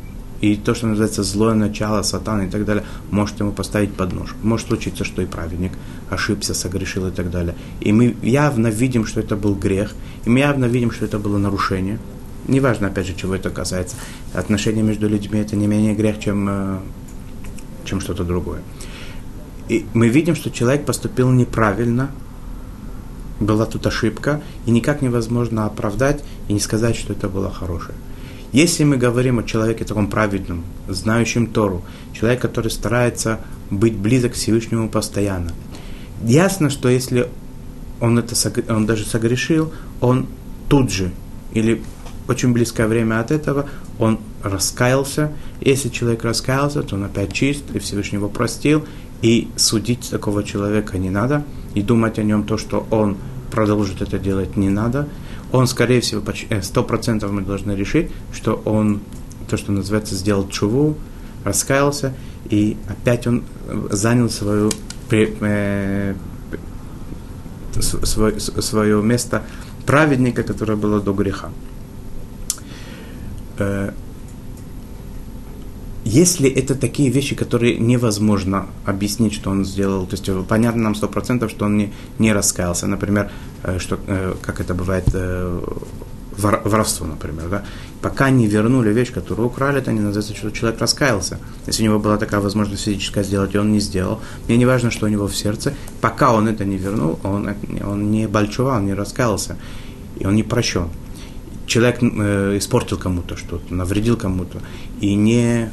и 0.44 0.58
то, 0.58 0.76
что 0.76 0.88
называется 0.88 1.24
злое 1.24 1.54
начало, 1.54 2.02
сатана 2.04 2.44
и 2.44 2.50
так 2.50 2.66
далее, 2.66 2.84
может 3.12 3.40
ему 3.40 3.54
поставить 3.54 3.94
подножку. 3.94 4.36
Может 4.44 4.68
случиться, 4.68 5.06
что 5.06 5.22
и 5.22 5.26
праведник 5.26 5.72
ошибся, 6.10 6.54
согрешил 6.54 7.08
и 7.08 7.12
так 7.12 7.32
далее. 7.32 7.56
И 7.80 7.94
мы 7.94 8.18
явно 8.22 8.68
видим, 8.68 9.06
что 9.06 9.22
это 9.22 9.38
был 9.38 9.56
грех, 9.56 9.96
и 10.26 10.30
мы 10.30 10.40
явно 10.40 10.66
видим, 10.66 10.92
что 10.92 11.06
это 11.06 11.18
было 11.18 11.38
нарушение. 11.38 11.98
Неважно, 12.46 12.88
опять 12.88 13.08
же, 13.08 13.16
чего 13.16 13.36
это 13.36 13.52
касается. 13.52 13.96
Отношения 14.34 14.84
между 14.84 15.08
людьми 15.08 15.40
это 15.40 15.56
не 15.56 15.66
менее 15.66 15.96
грех, 15.96 16.20
чем, 16.20 16.50
э, 16.50 16.80
чем 17.86 18.02
что-то 18.02 18.26
другое. 18.26 18.64
И 19.70 19.86
мы 19.94 20.10
видим, 20.10 20.36
что 20.36 20.52
человек 20.52 20.86
поступил 20.86 21.32
неправильно, 21.32 22.12
была 23.40 23.66
тут 23.66 23.88
ошибка, 23.88 24.42
и 24.66 24.72
никак 24.72 25.02
невозможно 25.02 25.66
оправдать 25.66 26.22
и 26.50 26.54
не 26.54 26.60
сказать, 26.60 26.98
что 26.98 27.14
это 27.14 27.30
было 27.30 27.50
хорошее. 27.50 27.96
Если 28.54 28.84
мы 28.84 28.98
говорим 28.98 29.40
о 29.40 29.44
человеке 29.44 29.84
таком 29.84 30.08
праведном, 30.08 30.64
знающем 30.88 31.48
Тору, 31.48 31.84
человек, 32.14 32.40
который 32.40 32.70
старается 32.70 33.40
быть 33.72 33.96
близок 33.96 34.34
к 34.34 34.36
Всевышнему 34.36 34.90
постоянно, 34.90 35.52
ясно, 36.24 36.70
что 36.70 36.88
если 36.88 37.28
он, 38.00 38.20
это, 38.20 38.36
он 38.72 38.86
даже 38.86 39.06
согрешил, 39.06 39.74
он 40.02 40.28
тут 40.70 40.92
же 40.92 41.12
или 41.52 41.82
очень 42.28 42.54
близкое 42.54 42.88
время 42.88 43.20
от 43.20 43.32
этого 43.32 43.68
он 44.00 44.20
раскаялся. 44.44 45.32
Если 45.60 45.90
человек 45.90 46.24
раскаялся, 46.24 46.84
то 46.84 46.96
он 46.96 47.06
опять 47.06 47.34
чист, 47.34 47.64
и 47.74 47.80
Всевышний 47.80 48.18
его 48.18 48.30
простил. 48.30 48.86
И 49.22 49.48
судить 49.56 50.10
такого 50.10 50.44
человека 50.44 50.98
не 50.98 51.10
надо, 51.10 51.44
и 51.74 51.82
думать 51.82 52.20
о 52.20 52.24
нем 52.24 52.44
то, 52.44 52.58
что 52.58 52.86
он 52.92 53.18
продолжит 53.52 54.02
это 54.02 54.20
делать, 54.20 54.58
не 54.58 54.70
надо 54.70 55.08
он, 55.54 55.68
скорее 55.68 56.02
всего, 56.02 56.22
э, 56.50 56.62
сто 56.64 56.84
процентов 56.84 57.32
мы 57.32 57.44
должны 57.44 57.74
решить, 57.74 58.10
что 58.34 58.62
он, 58.66 59.02
то, 59.48 59.56
что 59.56 59.72
называется, 59.72 60.16
сделал 60.16 60.50
чуву, 60.50 60.98
раскаялся, 61.46 62.14
и 62.50 62.76
опять 62.90 63.28
он 63.28 63.44
э, 63.68 63.88
занял 63.92 64.32
свою, 64.32 64.72
э, 65.12 66.16
свое, 67.76 68.40
свое 68.40 69.04
место 69.04 69.44
праведника, 69.86 70.42
которое 70.42 70.76
было 70.76 71.00
до 71.00 71.14
греха. 71.14 71.50
Если 76.06 76.50
это 76.50 76.76
такие 76.76 77.10
вещи, 77.10 77.34
которые 77.34 77.78
невозможно 77.78 78.68
объяснить, 78.86 79.34
что 79.34 79.52
он 79.52 79.64
сделал, 79.64 80.06
то 80.06 80.14
есть 80.14 80.28
э, 80.28 80.44
понятно 80.48 80.84
нам 80.84 80.96
сто 80.96 81.08
процентов, 81.08 81.50
что 81.50 81.66
он 81.66 81.78
не, 81.78 81.94
не 82.20 82.34
раскаялся, 82.34 82.88
например, 82.88 83.32
э, 83.64 83.80
что, 83.80 83.98
э, 84.08 84.36
как 84.42 84.60
это 84.60 84.74
бывает 84.74 85.06
воровство, 86.36 87.06
например, 87.06 87.48
да, 87.48 87.64
пока 88.02 88.32
не 88.32 88.48
вернули 88.48 88.92
вещь, 88.92 89.14
которую 89.14 89.48
украли, 89.48 89.78
это 89.78 89.92
не 89.92 90.00
называется, 90.00 90.36
что 90.36 90.52
человек 90.52 90.82
раскаялся. 90.82 91.40
Если 91.68 91.84
у 91.84 91.86
него 91.86 92.00
была 92.00 92.18
такая 92.18 92.42
возможность 92.42 92.84
физическая 92.84 93.24
сделать, 93.24 93.54
и 93.54 93.60
он 93.60 93.72
не 93.72 93.80
сделал, 93.80 94.20
мне 94.48 94.58
не 94.58 94.66
важно, 94.66 94.90
что 94.90 95.06
у 95.06 95.10
него 95.10 95.28
в 95.28 95.36
сердце, 95.36 95.74
пока 96.02 96.34
он 96.34 96.48
это 96.48 96.66
не 96.66 96.78
вернул, 96.78 97.20
он, 97.24 97.54
он 97.86 98.12
не 98.12 98.28
большевал, 98.28 98.82
не 98.82 98.96
раскаялся, 98.96 99.58
и 100.20 100.26
он 100.26 100.36
не 100.36 100.44
прощен. 100.44 100.90
Человек 101.68 102.00
э, 102.02 102.58
испортил 102.58 102.98
кому-то 102.98 103.38
что-то, 103.38 103.74
навредил 103.74 104.18
кому-то, 104.18 104.60
и 105.00 105.14
не 105.16 105.70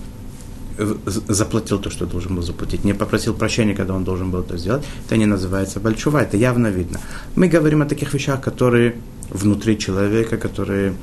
заплатил 1.06 1.78
то, 1.78 1.90
что 1.90 2.06
должен 2.06 2.34
был 2.34 2.42
заплатить, 2.42 2.84
не 2.84 2.94
попросил 2.94 3.34
прощения, 3.34 3.74
когда 3.74 3.94
он 3.94 4.04
должен 4.04 4.30
был 4.30 4.40
это 4.40 4.56
сделать, 4.56 4.84
это 5.06 5.16
не 5.16 5.26
называется 5.26 5.80
большува, 5.80 6.22
это 6.22 6.36
явно 6.36 6.68
видно. 6.68 7.00
Мы 7.36 7.48
говорим 7.48 7.82
о 7.82 7.86
таких 7.86 8.14
вещах, 8.14 8.40
которые 8.40 8.96
внутри 9.30 9.78
человека, 9.78 10.36
которые, 10.36 10.94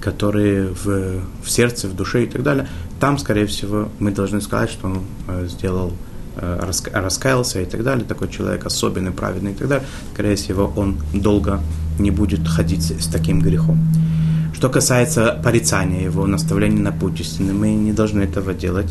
которые 0.00 0.68
в, 0.68 1.20
в 1.42 1.50
сердце, 1.50 1.88
в 1.88 1.94
душе 1.94 2.24
и 2.24 2.26
так 2.26 2.42
далее. 2.42 2.68
Там, 3.00 3.18
скорее 3.18 3.46
всего, 3.46 3.88
мы 3.98 4.10
должны 4.10 4.40
сказать, 4.40 4.70
что 4.70 4.86
он 4.86 5.02
э, 5.28 5.46
сделал 5.48 5.92
э, 6.36 6.70
раскаялся 6.92 7.60
и 7.60 7.64
так 7.64 7.82
далее, 7.82 8.04
такой 8.04 8.28
человек 8.28 8.66
особенный, 8.66 9.12
праведный 9.12 9.52
и 9.52 9.54
так 9.54 9.68
далее, 9.68 9.86
скорее 10.12 10.36
всего, 10.36 10.72
он 10.76 10.96
долго 11.12 11.60
не 11.98 12.10
будет 12.10 12.46
ходить 12.48 12.92
с 13.00 13.06
таким 13.06 13.40
грехом. 13.40 13.78
Что 14.54 14.68
касается 14.70 15.40
порицания 15.42 16.02
его, 16.04 16.26
наставления 16.26 16.80
на 16.80 16.92
путь 16.92 17.20
истины, 17.20 17.52
мы 17.52 17.74
не 17.74 17.92
должны 17.92 18.22
этого 18.22 18.54
делать 18.54 18.90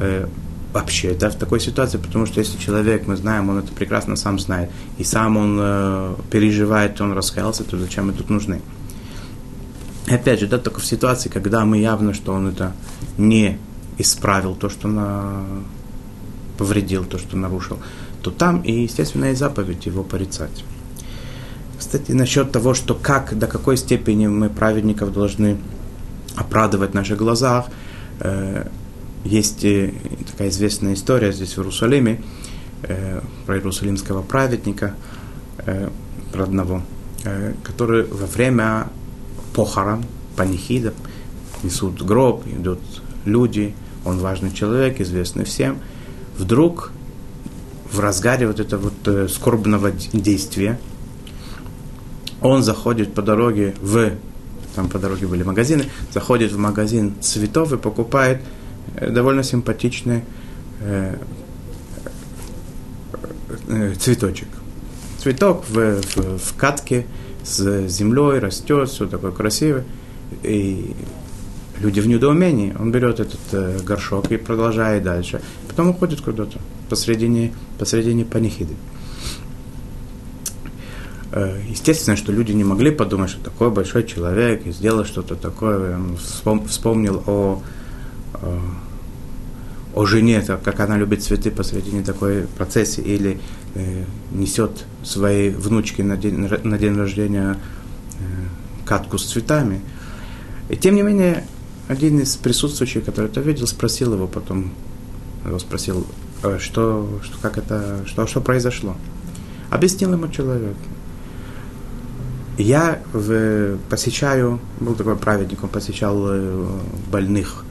э, 0.00 0.26
вообще, 0.72 1.14
да, 1.14 1.30
в 1.30 1.34
такой 1.34 1.60
ситуации, 1.60 1.96
потому 1.96 2.26
что 2.26 2.40
если 2.40 2.58
человек, 2.58 3.06
мы 3.06 3.16
знаем, 3.16 3.48
он 3.48 3.58
это 3.58 3.72
прекрасно 3.72 4.16
сам 4.16 4.38
знает, 4.38 4.70
и 4.98 5.04
сам 5.04 5.38
он 5.38 5.58
э, 5.58 6.14
переживает, 6.30 7.00
он 7.00 7.12
раскаялся, 7.12 7.64
то 7.64 7.78
зачем 7.78 8.08
мы 8.08 8.12
тут 8.12 8.28
нужны? 8.28 8.60
Опять 10.08 10.40
же, 10.40 10.46
да, 10.46 10.58
только 10.58 10.80
в 10.80 10.86
ситуации, 10.86 11.30
когда 11.30 11.64
мы 11.64 11.78
явно, 11.78 12.12
что 12.12 12.32
он 12.34 12.48
это 12.48 12.74
не 13.16 13.58
исправил, 13.96 14.54
то, 14.54 14.68
что 14.68 14.88
на... 14.88 15.42
повредил, 16.58 17.04
то, 17.04 17.18
что 17.18 17.36
нарушил, 17.36 17.78
то 18.20 18.30
там 18.30 18.60
и, 18.60 18.82
естественно, 18.82 19.30
и 19.30 19.34
заповедь 19.34 19.86
его 19.86 20.04
порицать. 20.04 20.64
Кстати, 21.82 22.12
насчет 22.12 22.52
того, 22.52 22.74
что 22.74 22.94
как, 22.94 23.36
до 23.36 23.48
какой 23.48 23.76
степени 23.76 24.28
мы 24.28 24.48
праведников 24.48 25.12
должны 25.12 25.58
оправдывать 26.36 26.92
в 26.92 26.94
наших 26.94 27.18
глазах, 27.18 27.66
э, 28.20 28.68
есть 29.24 29.64
э, 29.64 29.92
такая 30.30 30.50
известная 30.50 30.94
история 30.94 31.32
здесь 31.32 31.54
в 31.54 31.58
Иерусалиме 31.58 32.22
э, 32.84 33.20
про 33.46 33.56
иерусалимского 33.56 34.22
праведника, 34.22 34.94
про 36.32 36.44
одного, 36.44 36.82
э, 37.24 37.54
который 37.64 38.04
во 38.04 38.26
время 38.26 38.86
похорон, 39.52 40.04
панихида, 40.36 40.94
несут 41.64 42.00
гроб, 42.00 42.46
идут 42.46 42.78
люди, 43.24 43.74
он 44.04 44.20
важный 44.20 44.52
человек, 44.52 45.00
известный 45.00 45.44
всем, 45.44 45.78
вдруг 46.38 46.92
в 47.90 47.98
разгаре 47.98 48.46
вот 48.46 48.60
этого 48.60 48.92
вот 49.04 49.32
скорбного 49.32 49.90
действия– 49.90 50.78
он 52.42 52.62
заходит 52.62 53.14
по 53.14 53.22
дороге 53.22 53.74
в, 53.80 54.12
там 54.74 54.88
по 54.88 54.98
дороге 54.98 55.26
были 55.26 55.42
магазины, 55.42 55.84
заходит 56.12 56.52
в 56.52 56.58
магазин 56.58 57.14
цветов 57.20 57.72
и 57.72 57.76
покупает 57.76 58.40
э, 58.96 59.10
довольно 59.10 59.42
симпатичный 59.42 60.22
э, 60.80 61.16
э, 63.68 63.94
цветочек. 63.98 64.48
Цветок 65.18 65.64
в, 65.68 66.00
в, 66.00 66.38
в 66.38 66.56
катке 66.56 67.06
с 67.44 67.86
землей 67.88 68.38
растет, 68.38 68.88
все 68.88 69.06
такое 69.06 69.32
красивое. 69.32 69.84
И 70.42 70.96
люди 71.80 72.00
в 72.00 72.06
недоумении. 72.06 72.74
Он 72.78 72.90
берет 72.90 73.20
этот 73.20 73.40
э, 73.52 73.78
горшок 73.84 74.30
и 74.32 74.36
продолжает 74.36 75.02
дальше. 75.02 75.40
Потом 75.68 75.90
уходит 75.90 76.20
куда-то 76.20 76.58
посредине, 76.88 77.52
посредине 77.78 78.24
панихиды. 78.24 78.74
Э, 81.32 81.58
естественно, 81.66 82.14
что 82.14 82.30
люди 82.30 82.52
не 82.52 82.62
могли 82.62 82.90
подумать, 82.90 83.30
что 83.30 83.42
такой 83.42 83.70
большой 83.70 84.04
человек 84.04 84.66
и 84.66 84.70
сделал 84.70 85.06
что-то 85.06 85.34
такое, 85.34 85.98
вспомнил 86.66 87.22
о, 87.26 87.62
о, 88.34 88.60
о 89.94 90.04
жене, 90.04 90.42
как 90.42 90.80
она 90.80 90.98
любит 90.98 91.22
цветы 91.22 91.50
посредине 91.50 92.02
такой 92.02 92.42
процессе, 92.58 93.00
или 93.00 93.40
э, 93.74 94.04
несет 94.30 94.84
своей 95.02 95.50
внучке 95.50 96.04
на 96.04 96.18
день, 96.18 96.36
на 96.36 96.78
день 96.78 96.96
рождения 96.96 97.56
э, 98.18 98.22
катку 98.84 99.16
с 99.16 99.24
цветами. 99.24 99.80
И 100.68 100.76
тем 100.76 100.94
не 100.94 101.02
менее, 101.02 101.44
один 101.88 102.20
из 102.20 102.36
присутствующих, 102.36 103.06
который 103.06 103.30
это 103.30 103.40
видел, 103.40 103.66
спросил 103.66 104.12
его 104.12 104.26
потом, 104.26 104.70
его 105.46 105.58
спросил, 105.58 106.06
«Э, 106.42 106.58
что, 106.60 107.08
что, 107.22 107.38
как 107.40 107.56
это, 107.56 108.04
что, 108.06 108.26
что 108.26 108.42
произошло. 108.42 108.96
Объяснил 109.70 110.12
ему 110.12 110.28
человек. 110.28 110.76
Я 112.58 113.00
в, 113.12 113.78
посещаю, 113.88 114.60
был 114.78 114.94
такой 114.94 115.16
праведник, 115.16 115.62
он 115.62 115.70
посещал 115.70 116.16
э, 116.28 116.66
больных 117.10 117.64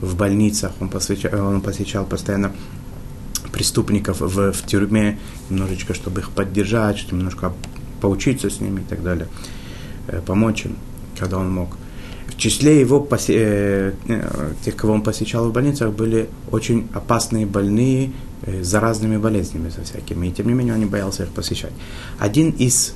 в 0.00 0.16
больницах, 0.16 0.72
он 0.80 0.88
посещал, 0.88 1.46
он 1.46 1.60
посещал 1.60 2.06
постоянно 2.06 2.52
преступников 3.52 4.20
в, 4.20 4.52
в 4.52 4.66
тюрьме, 4.66 5.18
немножечко, 5.50 5.92
чтобы 5.92 6.22
их 6.22 6.30
поддержать, 6.30 6.98
чтобы 6.98 7.18
немножко 7.18 7.52
поучиться 8.00 8.48
с 8.48 8.60
ними 8.60 8.80
и 8.80 8.84
так 8.84 9.02
далее, 9.02 9.28
э, 10.08 10.22
помочь 10.24 10.64
им, 10.64 10.76
когда 11.18 11.38
он 11.38 11.52
мог. 11.52 11.76
В 12.26 12.38
числе 12.38 12.80
его. 12.80 13.06
Э, 13.28 13.92
тех, 14.64 14.76
кого 14.76 14.94
он 14.94 15.02
посещал 15.02 15.50
в 15.50 15.52
больницах, 15.52 15.92
были 15.92 16.30
очень 16.50 16.88
опасные 16.94 17.44
больные 17.44 18.12
с 18.46 18.66
заразными 18.66 19.18
болезнями 19.18 19.68
со 19.68 19.82
всякими, 19.82 20.28
и 20.28 20.32
тем 20.32 20.48
не 20.48 20.54
менее 20.54 20.74
он 20.74 20.80
не 20.80 20.86
боялся 20.86 21.24
их 21.24 21.28
посещать. 21.28 21.72
Один 22.18 22.50
из 22.50 22.94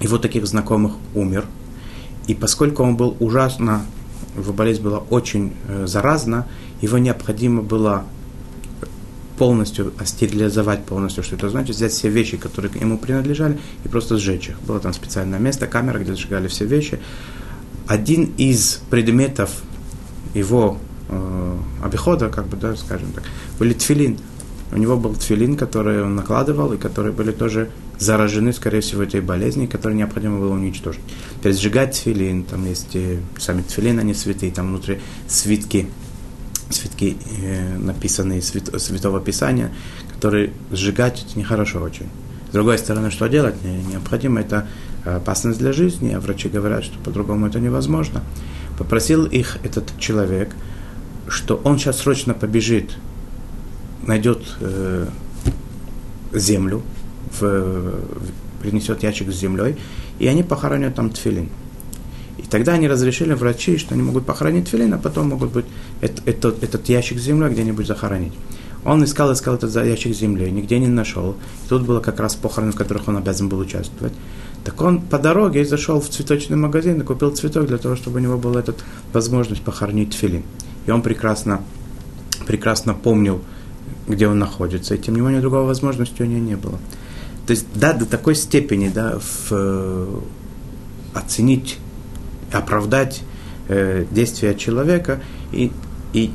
его 0.00 0.18
таких 0.18 0.46
знакомых 0.46 0.92
умер. 1.14 1.46
И 2.26 2.34
поскольку 2.34 2.82
он 2.82 2.96
был 2.96 3.16
ужасно, 3.20 3.82
его 4.36 4.52
болезнь 4.52 4.82
была 4.82 4.98
очень 4.98 5.52
э, 5.68 5.86
заразна, 5.86 6.46
его 6.80 6.98
необходимо 6.98 7.62
было 7.62 8.04
полностью 9.38 9.92
стерилизовать 10.04 10.84
полностью, 10.84 11.24
что 11.24 11.36
это 11.36 11.48
значит, 11.50 11.74
взять 11.74 11.92
все 11.92 12.08
вещи, 12.08 12.36
которые 12.36 12.72
ему 12.80 12.98
принадлежали, 12.98 13.58
и 13.84 13.88
просто 13.88 14.16
сжечь 14.16 14.50
их. 14.50 14.60
Было 14.60 14.78
там 14.78 14.92
специальное 14.92 15.38
место, 15.38 15.66
камера, 15.66 15.98
где 15.98 16.14
сжигали 16.14 16.48
все 16.48 16.64
вещи. 16.64 17.00
Один 17.88 18.32
из 18.36 18.80
предметов 18.88 19.50
его 20.34 20.78
э, 21.08 21.56
обихода, 21.82 22.28
как 22.28 22.46
бы, 22.46 22.56
да, 22.56 22.76
скажем 22.76 23.12
так, 23.12 23.24
были 23.58 23.72
тфилин. 23.72 24.18
У 24.70 24.78
него 24.78 24.96
был 24.96 25.14
тфилин, 25.14 25.56
который 25.56 26.04
он 26.04 26.14
накладывал, 26.14 26.72
и 26.72 26.78
которые 26.78 27.12
были 27.12 27.32
тоже 27.32 27.70
заражены, 27.98 28.52
скорее 28.52 28.80
всего, 28.80 29.02
этой 29.02 29.20
болезнью, 29.20 29.68
которую 29.68 29.96
необходимо 29.96 30.38
было 30.38 30.54
уничтожить. 30.54 31.00
То 31.42 31.48
есть 31.48 31.60
сжигать 31.60 31.92
тфилин, 31.92 32.44
там 32.44 32.66
есть 32.66 32.94
э, 32.94 33.18
сами 33.38 33.62
тфилин, 33.62 33.98
они 33.98 34.14
святые, 34.14 34.52
там 34.52 34.68
внутри 34.68 35.00
свитки, 35.28 35.88
свитки 36.70 37.16
э, 37.42 37.78
написанные 37.78 38.42
свят, 38.42 38.80
Святого 38.80 39.20
Писания, 39.20 39.72
которые 40.14 40.52
сжигать 40.70 41.24
это 41.26 41.38
нехорошо 41.38 41.80
очень. 41.80 42.06
С 42.50 42.52
другой 42.52 42.78
стороны, 42.78 43.10
что 43.10 43.28
делать? 43.28 43.54
Необходимо 43.90 44.40
это 44.40 44.68
опасность 45.04 45.58
для 45.58 45.72
жизни, 45.72 46.12
а 46.12 46.20
врачи 46.20 46.48
говорят, 46.48 46.84
что 46.84 46.98
по-другому 46.98 47.46
это 47.46 47.60
невозможно. 47.60 48.22
Попросил 48.78 49.24
их 49.24 49.58
этот 49.64 49.98
человек, 49.98 50.54
что 51.28 51.60
он 51.64 51.78
сейчас 51.78 51.98
срочно 51.98 52.34
побежит, 52.34 52.96
найдет 54.06 54.42
э, 54.60 55.06
землю, 56.32 56.82
в, 57.40 57.94
принесет 58.60 59.02
ящик 59.02 59.32
с 59.32 59.36
землей, 59.36 59.76
и 60.18 60.26
они 60.26 60.42
похоронят 60.42 60.94
там 60.94 61.10
тфилин. 61.10 61.48
И 62.38 62.42
тогда 62.42 62.72
они 62.72 62.88
разрешили 62.88 63.34
врачи, 63.34 63.76
что 63.76 63.94
они 63.94 64.02
могут 64.02 64.24
похоронить 64.24 64.66
тфилин, 64.66 64.94
а 64.94 64.98
потом 64.98 65.28
могут 65.28 65.52
быть 65.52 65.66
этот, 66.00 66.26
этот, 66.26 66.62
этот 66.62 66.88
ящик 66.88 67.18
с 67.18 67.22
землей 67.22 67.50
где-нибудь 67.50 67.86
захоронить. 67.86 68.32
Он 68.84 69.04
искал, 69.04 69.32
искал 69.32 69.54
этот 69.54 69.74
ящик 69.74 70.14
с 70.14 70.18
землей, 70.18 70.50
нигде 70.50 70.78
не 70.78 70.88
нашел. 70.88 71.36
И 71.64 71.68
тут 71.68 71.82
было 71.82 72.00
как 72.00 72.18
раз 72.18 72.34
похороны, 72.34 72.72
в 72.72 72.76
которых 72.76 73.06
он 73.06 73.16
обязан 73.16 73.48
был 73.48 73.60
участвовать. 73.60 74.12
Так 74.64 74.80
он 74.80 75.00
по 75.00 75.18
дороге 75.18 75.64
зашел 75.64 76.00
в 76.00 76.08
цветочный 76.08 76.56
магазин 76.56 77.00
и 77.00 77.04
купил 77.04 77.30
цветок 77.30 77.66
для 77.66 77.78
того, 77.78 77.96
чтобы 77.96 78.18
у 78.18 78.22
него 78.22 78.38
была 78.38 78.60
эта 78.60 78.74
возможность 79.12 79.62
похоронить 79.62 80.10
тфилин. 80.10 80.42
И 80.86 80.90
он 80.90 81.02
прекрасно, 81.02 81.62
прекрасно 82.46 82.94
помнил, 82.94 83.40
где 84.08 84.26
он 84.26 84.38
находится. 84.38 84.94
И 84.94 84.98
тем 84.98 85.14
не 85.14 85.20
менее, 85.20 85.40
другой 85.40 85.64
возможности 85.64 86.22
у 86.22 86.26
него 86.26 86.40
не 86.40 86.56
было. 86.56 86.78
То 87.46 87.52
есть, 87.52 87.66
да, 87.74 87.92
до 87.92 88.06
такой 88.06 88.34
степени, 88.34 88.88
да, 88.88 89.18
в, 89.18 89.48
э, 89.50 90.20
оценить, 91.14 91.78
оправдать 92.52 93.22
э, 93.68 94.04
действия 94.10 94.54
человека 94.54 95.20
и, 95.52 95.72
и, 96.12 96.30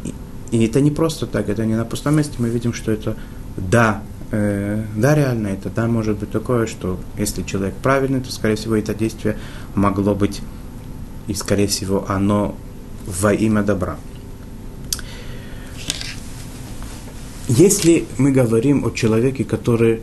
И 0.52 0.66
это 0.66 0.80
не 0.82 0.92
просто 0.92 1.28
так, 1.28 1.50
это 1.50 1.66
не 1.66 1.76
на 1.76 1.86
пустом 1.86 2.16
месте. 2.16 2.36
Мы 2.40 2.50
видим, 2.50 2.74
что 2.74 2.92
это 2.92 3.18
да, 3.58 4.02
э, 4.32 4.84
да, 4.96 5.16
реально, 5.16 5.48
это 5.48 5.70
да, 5.70 5.88
может 5.88 6.18
быть 6.18 6.32
такое, 6.32 6.68
что 6.68 7.00
если 7.18 7.44
человек 7.44 7.76
правильный, 7.76 8.22
то, 8.22 8.32
скорее 8.32 8.56
всего, 8.56 8.76
это 8.76 8.94
действие 8.94 9.38
могло 9.76 10.16
быть, 10.16 10.42
и, 11.28 11.34
скорее 11.34 11.68
всего, 11.68 12.06
оно 12.08 12.56
во 13.06 13.34
имя 13.34 13.62
добра. 13.64 13.98
Если 17.50 18.06
мы 18.18 18.32
говорим 18.32 18.86
о 18.86 18.92
человеке, 18.92 19.44
который 19.44 20.02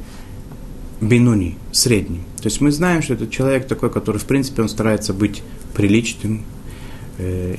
бинуни, 1.08 1.56
средний, 1.72 2.22
то 2.44 2.48
есть 2.48 2.60
мы 2.60 2.72
знаем, 2.72 3.00
что 3.00 3.14
это 3.14 3.26
человек 3.26 3.66
такой, 3.66 3.90
который, 3.90 4.18
в 4.18 4.24
принципе, 4.24 4.60
он 4.60 4.68
старается 4.68 5.14
быть 5.14 5.42
приличным, 5.74 6.42
э, 7.16 7.56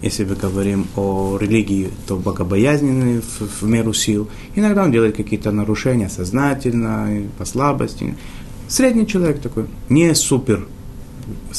если 0.00 0.24
мы 0.24 0.36
говорим 0.36 0.86
о 0.96 1.36
религии, 1.38 1.90
то 2.06 2.16
богобоязненный 2.16 3.20
в, 3.20 3.62
в 3.62 3.68
меру 3.68 3.92
сил. 3.92 4.28
Иногда 4.54 4.84
он 4.84 4.92
делает 4.92 5.16
какие-то 5.16 5.50
нарушения 5.50 6.08
сознательно, 6.08 7.24
по 7.36 7.44
слабости. 7.44 8.16
Средний 8.68 9.06
человек 9.06 9.40
такой, 9.40 9.66
не 9.90 10.14
супер 10.14 10.66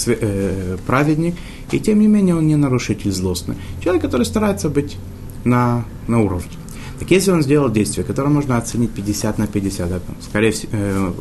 э, 0.08 0.78
праведник, 0.88 1.36
и 1.72 1.80
тем 1.80 2.00
не 2.00 2.08
менее 2.08 2.36
он 2.36 2.48
не 2.48 2.56
нарушитель 2.56 3.12
злостный. 3.12 3.56
Человек, 3.84 4.02
который 4.02 4.26
старается 4.26 4.70
быть 4.70 4.98
на, 5.44 5.86
на 6.08 6.22
уровне. 6.22 6.50
Так 7.00 7.12
если 7.12 7.32
он 7.32 7.44
сделал 7.44 7.70
действие, 7.70 8.06
которое 8.06 8.30
можно 8.30 8.58
оценить 8.58 8.92
50 8.92 9.38
на 9.38 9.48
50, 9.48 9.90
да, 9.90 10.00
скорее 10.22 10.52
всего, 10.52 10.72
э, 10.74 11.12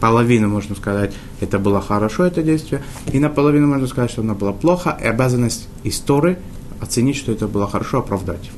половину, 0.00 0.48
можно 0.48 0.74
сказать, 0.74 1.14
это 1.40 1.58
было 1.58 1.80
хорошо, 1.80 2.24
это 2.24 2.42
действие, 2.42 2.82
и 3.12 3.18
наполовину 3.18 3.66
можно 3.68 3.86
сказать, 3.86 4.10
что 4.10 4.22
оно 4.22 4.34
было 4.34 4.52
плохо, 4.52 4.98
и 5.00 5.06
обязанность 5.06 5.68
истории 5.84 6.36
оценить, 6.80 7.16
что 7.16 7.32
это 7.32 7.46
было 7.46 7.66
хорошо, 7.66 8.00
оправдать. 8.00 8.50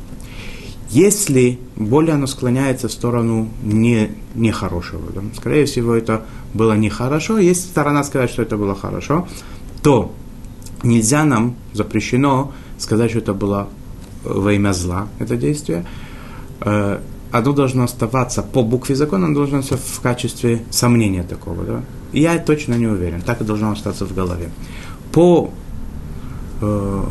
Если 0.90 1.58
более 1.76 2.14
оно 2.14 2.26
склоняется 2.26 2.88
в 2.88 2.92
сторону 2.92 3.48
не, 3.62 4.12
нехорошего, 4.34 5.12
да, 5.12 5.20
скорее 5.36 5.66
всего, 5.66 5.94
это 5.94 6.24
было 6.54 6.72
нехорошо, 6.72 7.38
если 7.38 7.68
сторона 7.68 8.02
сказать, 8.02 8.30
что 8.30 8.42
это 8.42 8.56
было 8.56 8.74
хорошо, 8.74 9.28
то 9.82 10.12
нельзя 10.82 11.24
нам, 11.24 11.54
запрещено 11.72 12.52
сказать, 12.78 13.10
что 13.10 13.18
это 13.18 13.34
было 13.34 13.68
во 14.24 14.52
имя 14.52 14.72
зла, 14.72 15.08
это 15.18 15.36
действие, 15.36 15.84
оно 16.60 17.52
должно 17.52 17.84
оставаться 17.84 18.42
по 18.42 18.62
букве 18.62 18.94
закона, 18.94 19.26
оно 19.26 19.34
должно 19.34 19.58
оставаться 19.58 19.92
в 19.92 20.00
качестве 20.00 20.62
сомнения 20.70 21.22
такого. 21.22 21.64
Да? 21.64 21.82
Я 22.12 22.38
точно 22.38 22.74
не 22.74 22.86
уверен, 22.86 23.20
так 23.20 23.40
и 23.40 23.44
должно 23.44 23.70
остаться 23.70 24.06
в 24.06 24.14
голове. 24.14 24.50
По 25.12 25.50
э, 26.60 27.04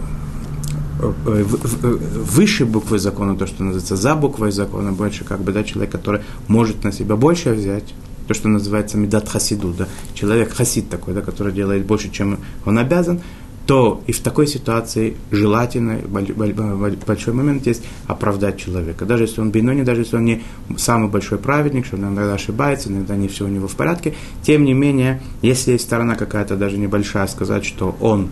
э, 0.99 1.05
э, 1.25 1.43
выше 1.43 2.65
буквы 2.65 2.99
закона, 2.99 3.35
то, 3.35 3.45
что 3.45 3.63
называется 3.63 3.95
за 3.95 4.15
буквой 4.15 4.51
закона, 4.51 4.91
больше 4.91 5.23
как 5.23 5.41
бы, 5.41 5.51
да, 5.51 5.63
человек, 5.63 5.91
который 5.91 6.21
может 6.47 6.83
на 6.83 6.91
себя 6.91 7.15
больше 7.15 7.51
взять, 7.51 7.93
то, 8.27 8.33
что 8.33 8.47
называется 8.47 8.97
медат 8.97 9.29
хасиду, 9.29 9.73
да, 9.77 9.87
человек 10.13 10.53
хасид 10.53 10.89
такой, 10.89 11.13
да, 11.13 11.21
который 11.21 11.53
делает 11.53 11.85
больше, 11.85 12.09
чем 12.09 12.39
он 12.65 12.79
обязан, 12.79 13.21
то 13.65 14.03
и 14.05 14.11
в 14.11 14.19
такой 14.19 14.47
ситуации 14.47 15.17
желательно, 15.31 15.99
большой 16.05 17.33
момент 17.33 17.65
есть 17.65 17.83
оправдать 18.05 18.57
человека. 18.57 19.05
Даже 19.05 19.23
если 19.23 19.41
он 19.41 19.51
бинони, 19.51 19.81
даже 19.83 20.01
если 20.01 20.17
он 20.17 20.25
не 20.25 20.43
самый 20.77 21.09
большой 21.09 21.39
праведник, 21.39 21.85
что 21.85 21.95
он 21.95 22.03
иногда 22.03 22.33
ошибается, 22.33 22.89
иногда 22.89 23.15
не 23.15 23.27
все 23.27 23.45
у 23.45 23.47
него 23.47 23.67
в 23.67 23.75
порядке, 23.75 24.13
тем 24.43 24.65
не 24.65 24.73
менее, 24.73 25.21
если 25.41 25.71
есть 25.71 25.85
сторона 25.85 26.15
какая-то 26.15 26.55
даже 26.55 26.77
небольшая, 26.77 27.27
сказать, 27.27 27.65
что 27.65 27.95
он 27.99 28.29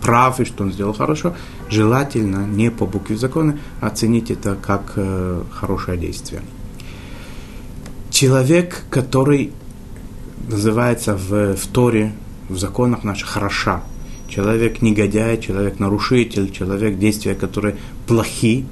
прав 0.00 0.38
и 0.40 0.44
что 0.44 0.62
он 0.62 0.72
сделал 0.72 0.92
хорошо, 0.92 1.34
желательно 1.68 2.46
не 2.46 2.70
по 2.70 2.86
букве 2.86 3.16
закона 3.16 3.58
оценить 3.80 4.30
это 4.30 4.54
как 4.54 4.92
э, 4.94 5.42
хорошее 5.50 5.98
действие. 5.98 6.42
Человек, 8.10 8.84
который 8.90 9.52
называется 10.48 11.16
в, 11.16 11.56
в 11.56 11.66
Торе 11.66 12.12
в 12.48 12.58
законах 12.58 13.04
наших 13.04 13.28
хороша. 13.28 13.82
Человек 14.28 14.82
негодяй, 14.82 15.40
человек 15.40 15.78
нарушитель, 15.78 16.50
человек 16.50 16.98
действия, 16.98 17.34
которые 17.34 17.76
плохи. 18.06 18.66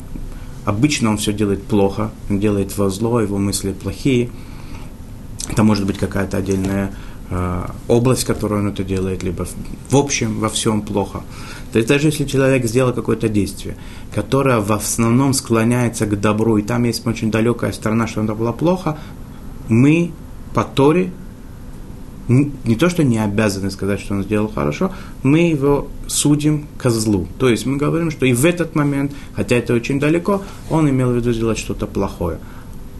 Обычно 0.65 1.11
он 1.11 1.17
все 1.17 1.33
делает 1.33 1.62
плохо, 1.62 2.11
он 2.29 2.41
делает 2.41 2.77
во 2.77 2.91
зло, 2.91 3.21
его 3.21 3.39
мысли 3.39 3.73
плохие. 3.73 4.31
Это 5.49 5.62
может 5.62 5.87
быть 5.87 5.97
какая-то 5.97 6.37
отдельная 6.37 6.93
э, 7.31 7.67
область, 7.89 8.25
в 8.25 8.27
которой 8.27 8.61
он 8.61 8.69
это 8.69 8.83
делает, 8.83 9.23
либо 9.23 9.47
в 9.91 9.97
общем 9.97 10.41
во 10.41 10.49
всем 10.49 10.83
плохо. 10.83 11.23
То 11.73 11.79
есть 11.79 11.89
даже 11.89 12.09
если 12.09 12.25
человек 12.25 12.67
сделал 12.67 12.93
какое-то 12.93 13.29
действие, 13.29 13.77
которое 14.15 14.61
в 14.61 14.73
основном 14.73 15.33
склоняется 15.33 16.07
к 16.07 16.21
добру, 16.21 16.59
и 16.59 16.62
там 16.62 16.85
есть 16.85 17.07
очень 17.07 17.31
далекая 17.31 17.73
сторона, 17.73 18.07
что 18.07 18.23
это 18.23 18.35
было 18.35 18.53
плохо, 18.53 18.99
мы 19.69 20.11
по 20.55 20.65
Торе 20.65 21.12
не 22.29 22.75
то, 22.75 22.89
что 22.89 23.05
не 23.05 23.19
обязаны 23.19 23.71
сказать, 23.71 24.01
что 24.01 24.15
он 24.15 24.25
сделал 24.25 24.49
хорошо, 24.49 24.93
мы 25.23 25.41
его 25.41 25.89
судим 26.07 26.67
козлу. 26.79 27.27
То 27.39 27.49
есть 27.49 27.67
мы 27.67 27.77
говорим, 27.77 28.11
что 28.11 28.27
и 28.27 28.33
в 28.33 28.45
этот 28.45 28.75
момент, 28.75 29.12
хотя 29.35 29.57
это 29.57 29.75
очень 29.75 30.01
далеко, 30.01 30.43
он 30.71 30.89
имел 30.91 31.11
в 31.11 31.17
виду 31.17 31.33
сделать 31.33 31.59
что-то 31.59 31.87
плохое. 31.87 32.39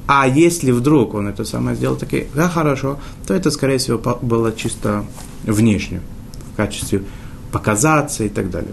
А 0.07 0.29
если 0.29 0.71
вдруг 0.71 1.15
он 1.15 1.27
это 1.27 1.45
самое 1.45 1.77
сделал 1.77 1.97
таки, 1.97 2.27
да, 2.35 2.49
хорошо, 2.49 3.01
то 3.27 3.35
это, 3.35 3.51
скорее 3.51 3.79
всего, 3.79 3.99
было 4.23 4.53
чисто 4.53 5.05
внешне, 5.43 6.01
в 6.53 6.57
качестве 6.57 7.03
показаться 7.51 8.23
и 8.23 8.29
так 8.29 8.51
далее. 8.51 8.73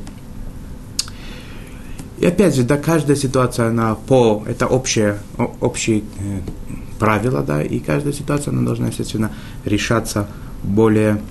И 2.20 2.26
опять 2.26 2.56
же, 2.56 2.64
да, 2.64 2.78
каждая 2.78 3.18
ситуация, 3.18 3.70
она 3.70 3.96
по, 3.96 4.44
это 4.48 4.68
общее, 4.68 5.18
общее 5.60 6.04
э, 6.20 6.40
правила, 7.00 7.42
да, 7.42 7.64
и 7.64 7.80
каждая 7.80 8.14
ситуация, 8.14 8.52
она 8.52 8.62
должна, 8.62 8.88
естественно, 8.88 9.32
решаться 9.66 10.28
более, 10.64 11.22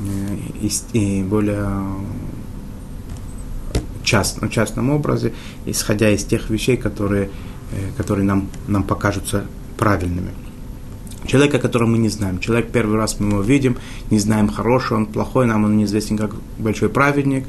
э, 0.00 0.68
и 0.92 1.22
более 1.22 1.68
частном, 4.02 4.50
частном 4.50 4.90
образе, 4.90 5.32
исходя 5.66 6.10
из 6.10 6.24
тех 6.24 6.48
вещей, 6.50 6.76
которые, 6.76 7.30
э, 7.72 7.90
которые 7.96 8.24
нам, 8.24 8.48
нам 8.68 8.84
покажутся 8.84 9.44
правильными. 9.76 10.30
Человека, 11.26 11.58
которого 11.58 11.88
мы 11.88 11.98
не 11.98 12.08
знаем. 12.08 12.38
Человек 12.38 12.70
первый 12.70 12.96
раз 12.96 13.18
мы 13.18 13.30
его 13.30 13.42
видим, 13.42 13.76
не 14.10 14.20
знаем, 14.20 14.48
хороший 14.48 14.96
он, 14.96 15.06
плохой, 15.06 15.46
нам 15.46 15.64
он 15.64 15.76
неизвестен 15.76 16.16
как 16.16 16.36
большой 16.58 16.88
праведник, 16.88 17.44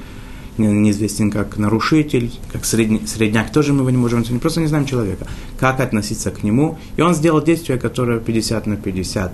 неизвестен 0.58 1.30
как 1.30 1.58
нарушитель, 1.58 2.32
как 2.52 2.66
средний, 2.66 3.06
средняк, 3.06 3.52
тоже 3.52 3.74
мы 3.74 3.82
его 3.82 3.92
не 3.92 3.98
можем 3.98 4.22
оценить, 4.22 4.42
просто 4.42 4.62
не 4.62 4.68
знаем 4.68 4.86
человека. 4.86 5.28
Как 5.60 5.80
относиться 5.80 6.32
к 6.32 6.44
нему. 6.44 6.80
И 6.98 7.02
он 7.02 7.14
сделал 7.14 7.44
действие, 7.44 7.78
которое 7.78 8.20
50 8.20 8.68
на 8.68 8.76
50 8.78 9.32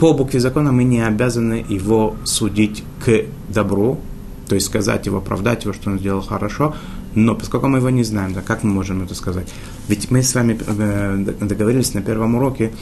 по 0.00 0.14
букве 0.14 0.40
закона 0.40 0.72
мы 0.72 0.84
не 0.84 1.06
обязаны 1.06 1.62
его 1.68 2.16
судить 2.24 2.82
к 3.04 3.26
добру, 3.50 4.00
то 4.48 4.54
есть 4.54 4.66
сказать 4.66 5.04
его, 5.04 5.18
оправдать 5.18 5.64
его, 5.64 5.74
что 5.74 5.90
он 5.90 5.98
сделал 5.98 6.22
хорошо, 6.22 6.74
но 7.14 7.34
поскольку 7.34 7.68
мы 7.68 7.78
его 7.78 7.90
не 7.90 8.02
знаем, 8.02 8.32
да, 8.32 8.40
как 8.40 8.62
мы 8.62 8.72
можем 8.72 9.02
это 9.02 9.14
сказать? 9.14 9.46
Ведь 9.88 10.10
мы 10.10 10.22
с 10.22 10.34
вами 10.34 10.58
э, 10.58 11.34
договорились 11.42 11.92
на 11.92 12.00
первом 12.00 12.34
уроке, 12.34 12.72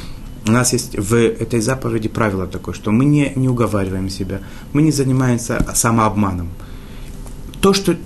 у 0.46 0.52
нас 0.52 0.72
есть 0.72 0.96
в 0.96 1.14
этой 1.14 1.60
заповеди 1.60 2.08
правило 2.08 2.46
такое, 2.46 2.72
что 2.72 2.92
мы 2.92 3.04
не, 3.04 3.32
не 3.34 3.48
уговариваем 3.48 4.10
себя, 4.10 4.40
мы 4.72 4.82
не 4.82 4.92
занимаемся 4.92 5.66
самообманом. 5.74 6.50
То, 7.60 7.74
что 7.74 7.96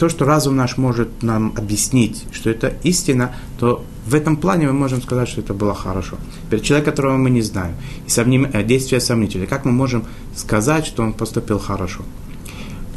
то, 0.00 0.08
что 0.08 0.24
разум 0.24 0.56
наш 0.56 0.78
может 0.78 1.22
нам 1.22 1.52
объяснить, 1.58 2.24
что 2.32 2.48
это 2.48 2.72
истина, 2.84 3.34
то 3.58 3.84
в 4.06 4.14
этом 4.14 4.36
плане 4.36 4.66
мы 4.66 4.72
можем 4.72 5.02
сказать, 5.02 5.28
что 5.28 5.42
это 5.42 5.52
было 5.52 5.74
хорошо. 5.74 6.16
Теперь 6.46 6.60
человек, 6.62 6.86
которого 6.86 7.18
мы 7.18 7.28
не 7.28 7.42
знаем, 7.42 7.74
и 8.06 8.10
сомним, 8.10 8.46
э, 8.50 8.64
действия 8.64 9.00
сомнительные, 9.00 9.46
как 9.46 9.66
мы 9.66 9.72
можем 9.72 10.04
сказать, 10.34 10.86
что 10.86 11.02
он 11.02 11.12
поступил 11.12 11.58
хорошо? 11.58 12.00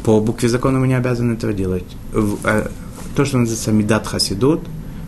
По 0.02 0.18
букве 0.20 0.48
закона 0.48 0.78
мы 0.78 0.88
не 0.88 0.94
обязаны 0.94 1.34
этого 1.34 1.52
делать. 1.52 1.84
Э, 2.14 2.68
то, 3.14 3.24
что 3.26 3.36
называется 3.36 3.72
медат 3.72 4.06
хасидут, 4.06 4.60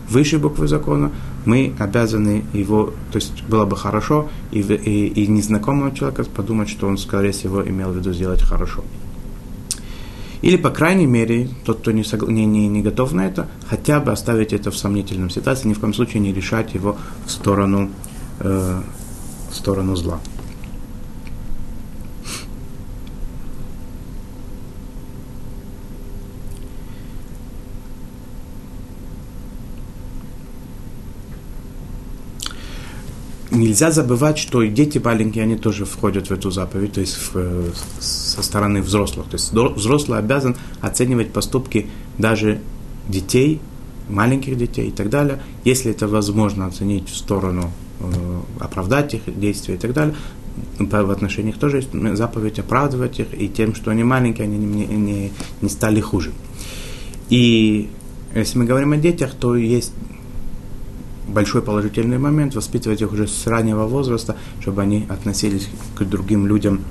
выше 0.07 0.37
буквы 0.37 0.67
закона, 0.67 1.11
мы 1.45 1.73
обязаны 1.79 2.43
его, 2.53 2.93
то 3.11 3.17
есть 3.17 3.43
было 3.49 3.65
бы 3.65 3.75
хорошо, 3.75 4.29
и, 4.51 4.59
и, 4.59 5.23
и 5.23 5.27
незнакомого 5.27 5.91
человека 5.95 6.23
подумать, 6.25 6.69
что 6.69 6.87
он, 6.87 6.99
скорее 6.99 7.31
всего, 7.31 7.67
имел 7.67 7.89
в 7.89 7.95
виду 7.95 8.13
сделать 8.13 8.43
хорошо. 8.43 8.83
Или, 10.41 10.57
по 10.57 10.69
крайней 10.69 11.07
мере, 11.07 11.49
тот, 11.65 11.79
кто 11.79 11.91
не, 11.91 12.03
согла- 12.03 12.31
не, 12.31 12.45
не, 12.45 12.67
не 12.67 12.81
готов 12.81 13.13
на 13.13 13.25
это, 13.25 13.47
хотя 13.67 13.99
бы 13.99 14.11
оставить 14.11 14.53
это 14.53 14.71
в 14.71 14.77
сомнительном 14.77 15.29
ситуации, 15.29 15.67
ни 15.67 15.73
в 15.73 15.79
коем 15.79 15.93
случае 15.93 16.21
не 16.21 16.33
решать 16.33 16.73
его 16.73 16.97
в 17.25 17.31
сторону, 17.31 17.89
э, 18.39 18.81
в 19.49 19.55
сторону 19.55 19.95
зла. 19.95 20.19
Нельзя 33.59 33.91
забывать, 33.91 34.37
что 34.37 34.61
и 34.61 34.69
дети 34.69 34.99
маленькие, 35.03 35.43
они 35.43 35.55
тоже 35.55 35.85
входят 35.85 36.27
в 36.27 36.31
эту 36.31 36.51
заповедь, 36.51 36.93
то 36.93 37.01
есть 37.01 37.15
в, 37.15 37.31
э, 37.35 37.71
со 37.99 38.41
стороны 38.41 38.81
взрослых. 38.81 39.27
То 39.27 39.35
есть 39.35 39.51
взрослый 39.51 40.19
обязан 40.19 40.55
оценивать 40.81 41.31
поступки 41.31 41.87
даже 42.17 42.61
детей, 43.07 43.59
маленьких 44.09 44.57
детей 44.57 44.87
и 44.87 44.91
так 44.91 45.09
далее, 45.09 45.41
если 45.65 45.91
это 45.91 46.07
возможно 46.07 46.65
оценить 46.65 47.09
в 47.09 47.15
сторону, 47.15 47.71
э, 47.99 48.05
оправдать 48.59 49.13
их 49.13 49.21
действия 49.39 49.75
и 49.75 49.77
так 49.77 49.93
далее, 49.93 50.15
в 50.79 51.11
отношении 51.11 51.51
их 51.51 51.59
тоже 51.59 51.77
есть 51.77 51.89
заповедь 52.17 52.59
оправдывать 52.59 53.19
их, 53.19 53.27
и 53.37 53.47
тем, 53.47 53.75
что 53.75 53.91
они 53.91 54.03
маленькие, 54.03 54.45
они 54.45 54.57
не, 54.57 54.85
не, 54.85 55.31
не 55.61 55.69
стали 55.69 55.99
хуже. 55.99 56.31
И 57.29 57.89
если 58.33 58.59
мы 58.59 58.65
говорим 58.65 58.93
о 58.93 58.97
детях, 58.97 59.33
то 59.39 59.55
есть 59.55 59.93
большой 61.27 61.61
положительный 61.61 62.17
момент 62.17 62.55
воспитывать 62.55 63.01
их 63.01 63.11
уже 63.11 63.27
с 63.27 63.47
раннего 63.47 63.85
возраста, 63.85 64.35
чтобы 64.59 64.81
они 64.81 65.05
относились 65.09 65.69
к 65.95 66.03
другим 66.03 66.47
людям 66.47 66.81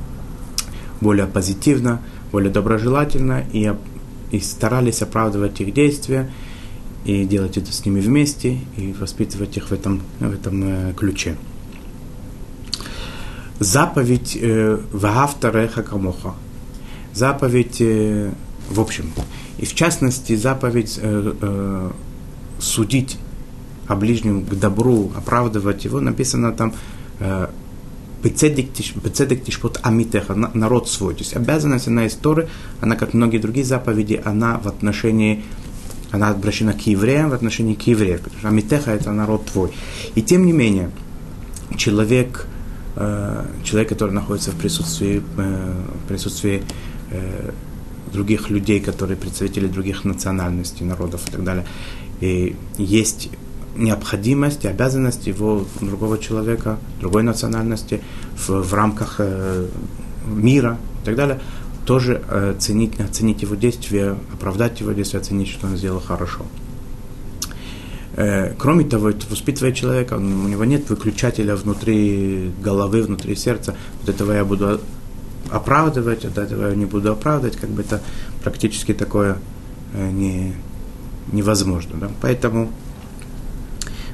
более 1.00 1.26
позитивно, 1.26 2.02
более 2.32 2.50
доброжелательно 2.50 3.44
и, 3.52 3.72
и 4.30 4.40
старались 4.40 5.02
оправдывать 5.02 5.60
их 5.60 5.72
действия 5.72 6.30
и 7.04 7.24
делать 7.24 7.56
это 7.56 7.72
с 7.72 7.84
ними 7.84 8.00
вместе 8.00 8.58
и 8.76 8.94
воспитывать 8.98 9.56
их 9.56 9.68
в 9.68 9.72
этом, 9.72 10.02
в 10.18 10.32
этом 10.32 10.62
э, 10.64 10.92
ключе. 10.96 11.36
Заповедь 13.60 14.36
э, 14.40 14.78
Ваавтареха 14.92 15.82
Камоха. 15.82 16.34
Заповедь 17.14 17.80
э, 17.80 18.32
в 18.70 18.80
общем. 18.80 19.12
И 19.58 19.64
в 19.64 19.74
частности, 19.74 20.34
заповедь 20.34 20.98
э, 21.00 21.32
э, 21.40 21.90
судить 22.58 23.18
о 23.88 23.96
ближнем 23.96 24.44
к 24.44 24.54
добру, 24.54 25.12
оправдывать 25.16 25.84
его, 25.84 26.00
написано 26.00 26.52
там 26.52 26.74
э, 27.20 27.48
Бецедек 28.22 28.72
тишпот 29.44 29.78
амитеха, 29.82 30.34
народ 30.34 30.88
свой. 30.88 31.14
То 31.14 31.20
есть 31.20 31.36
обязанность, 31.36 31.86
она 31.86 32.06
истории, 32.06 32.48
она, 32.80 32.96
как 32.96 33.14
многие 33.14 33.38
другие 33.38 33.64
заповеди, 33.64 34.20
она 34.24 34.58
в 34.58 34.66
отношении, 34.66 35.44
она 36.10 36.30
обращена 36.30 36.72
к 36.72 36.80
евреям, 36.86 37.30
в 37.30 37.34
отношении 37.34 37.74
к 37.74 37.82
евреям, 37.82 38.18
потому 38.18 38.38
что 38.38 38.48
амитеха– 38.48 38.90
это 38.92 39.12
народ 39.12 39.46
твой. 39.46 39.70
И 40.16 40.22
тем 40.22 40.46
не 40.46 40.52
менее, 40.52 40.90
человек, 41.76 42.46
э, 42.96 43.44
человек, 43.62 43.90
который 43.90 44.12
находится 44.12 44.50
в 44.50 44.56
присутствии, 44.56 45.22
э, 45.36 45.74
в 46.04 46.08
присутствии 46.08 46.62
других 48.12 48.50
людей, 48.50 48.80
которые 48.80 49.16
представители 49.16 49.68
других 49.68 50.04
национальностей, 50.04 50.84
народов 50.84 51.28
и 51.28 51.30
так 51.30 51.44
далее, 51.44 51.64
и 52.20 52.56
есть 52.78 53.28
необходимость 53.76 54.64
и 54.64 54.68
обязанность 54.68 55.26
его 55.26 55.66
другого 55.80 56.18
человека, 56.18 56.78
другой 57.00 57.22
национальности 57.22 58.00
в, 58.36 58.62
в 58.62 58.74
рамках 58.74 59.16
э, 59.18 59.66
мира 60.26 60.78
и 61.02 61.06
так 61.06 61.16
далее, 61.16 61.40
тоже 61.84 62.22
э, 62.28 62.54
ценить, 62.58 62.98
оценить 63.00 63.42
его 63.42 63.54
действия, 63.54 64.16
оправдать 64.32 64.80
его 64.80 64.92
действия, 64.92 65.20
оценить, 65.20 65.48
что 65.48 65.66
он 65.66 65.76
сделал 65.76 66.00
хорошо. 66.00 66.42
Э, 68.16 68.54
кроме 68.58 68.84
того, 68.84 69.10
это 69.10 69.26
воспитывая 69.30 69.72
человека, 69.72 70.14
у 70.14 70.20
него 70.20 70.64
нет 70.64 70.88
выключателя 70.88 71.54
внутри 71.54 72.50
головы, 72.62 73.02
внутри 73.02 73.36
сердца. 73.36 73.76
Вот 74.00 74.08
этого 74.08 74.32
я 74.32 74.44
буду 74.44 74.80
оправдывать, 75.50 76.24
от 76.24 76.38
этого 76.38 76.68
я 76.68 76.74
не 76.74 76.86
буду 76.86 77.12
оправдывать, 77.12 77.56
как 77.56 77.70
бы 77.70 77.82
это 77.82 78.00
практически 78.42 78.94
такое 78.94 79.38
э, 79.94 80.10
не, 80.10 80.54
невозможно. 81.32 81.98
Да? 82.00 82.10
Поэтому 82.20 82.72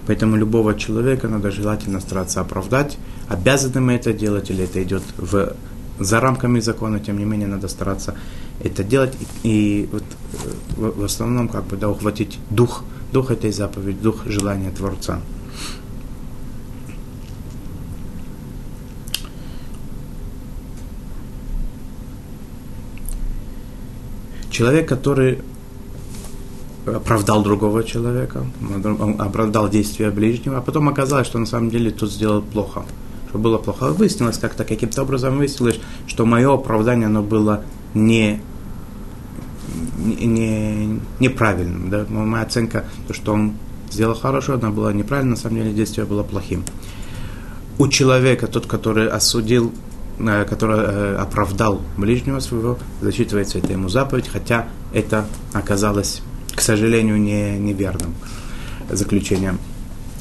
Поэтому 0.07 0.37
любого 0.37 0.75
человека 0.75 1.29
надо 1.29 1.51
желательно 1.51 2.01
стараться 2.01 2.41
оправдать. 2.41 2.99
Обязаны 3.29 3.81
мы 3.81 3.93
это 3.93 4.13
делать, 4.13 4.51
или 4.51 4.65
это 4.65 4.83
идет 4.83 5.03
в, 5.17 5.55
за 5.99 6.21
рамками 6.21 6.61
закона, 6.61 6.99
тем 6.99 7.19
не 7.19 7.25
менее 7.25 7.49
надо 7.49 7.69
стараться 7.69 8.15
это 8.63 8.83
делать. 8.83 9.17
И, 9.45 9.49
и 9.49 9.89
вот, 9.93 10.03
э, 10.33 10.81
в, 10.81 11.01
в 11.01 11.05
основном 11.05 11.49
как 11.49 11.65
бы 11.65 11.77
да, 11.77 11.89
ухватить 11.89 12.39
дух, 12.51 12.85
дух 13.13 13.31
этой 13.31 13.53
заповеди, 13.53 13.99
дух 14.01 14.27
желания 14.27 14.71
Творца. 14.71 15.21
Человек, 24.51 24.89
который 24.89 25.39
оправдал 26.87 27.43
другого 27.43 27.85
человека, 27.85 28.45
он 28.85 29.21
оправдал 29.21 29.69
действия 29.69 30.11
ближнего, 30.11 30.59
а 30.59 30.61
потом 30.61 30.89
оказалось, 30.89 31.27
что 31.27 31.39
на 31.39 31.47
самом 31.47 31.71
деле 31.71 31.91
тот 31.91 32.11
сделал 32.11 32.43
плохо, 32.43 32.85
что 33.29 33.39
было 33.39 33.59
плохо. 33.59 33.93
Выяснилось 33.93 34.39
как-то, 34.39 34.65
каким-то 34.65 35.03
образом 35.03 35.39
выяснилось, 35.39 35.81
что 36.07 36.27
мое 36.27 36.53
оправдание, 36.53 37.07
оно 37.07 37.23
было 37.23 37.63
не, 37.95 38.41
не, 39.99 41.01
неправильным. 41.21 41.91
Да? 41.91 42.05
Моя 42.09 42.45
оценка, 42.45 42.85
то, 43.07 43.15
что 43.15 43.33
он 43.33 43.55
сделал 43.91 44.15
хорошо, 44.15 44.55
она 44.55 44.71
была 44.71 44.93
неправильной, 44.93 45.33
на 45.33 45.37
самом 45.37 45.59
деле 45.59 45.73
действие 45.73 46.07
было 46.07 46.23
плохим. 46.23 46.65
У 47.79 47.89
человека, 47.89 48.49
тот, 48.49 48.67
который 48.67 49.09
осудил, 49.09 49.73
э, 50.19 50.45
который 50.49 50.81
э, 50.81 51.17
оправдал 51.17 51.81
ближнего 51.97 52.41
своего, 52.41 52.79
зачитывается 53.01 53.59
это 53.59 53.73
ему 53.73 53.89
заповедь, 53.89 54.29
хотя 54.29 54.67
это 54.93 55.27
оказалось 55.53 56.23
к 56.55 56.61
сожалению, 56.61 57.21
не, 57.21 57.59
неверным 57.59 58.15
заключением. 58.91 59.59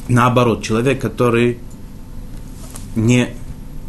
Наоборот, 0.07 0.63
человек, 0.63 1.01
который 1.01 1.59
не, 2.95 3.29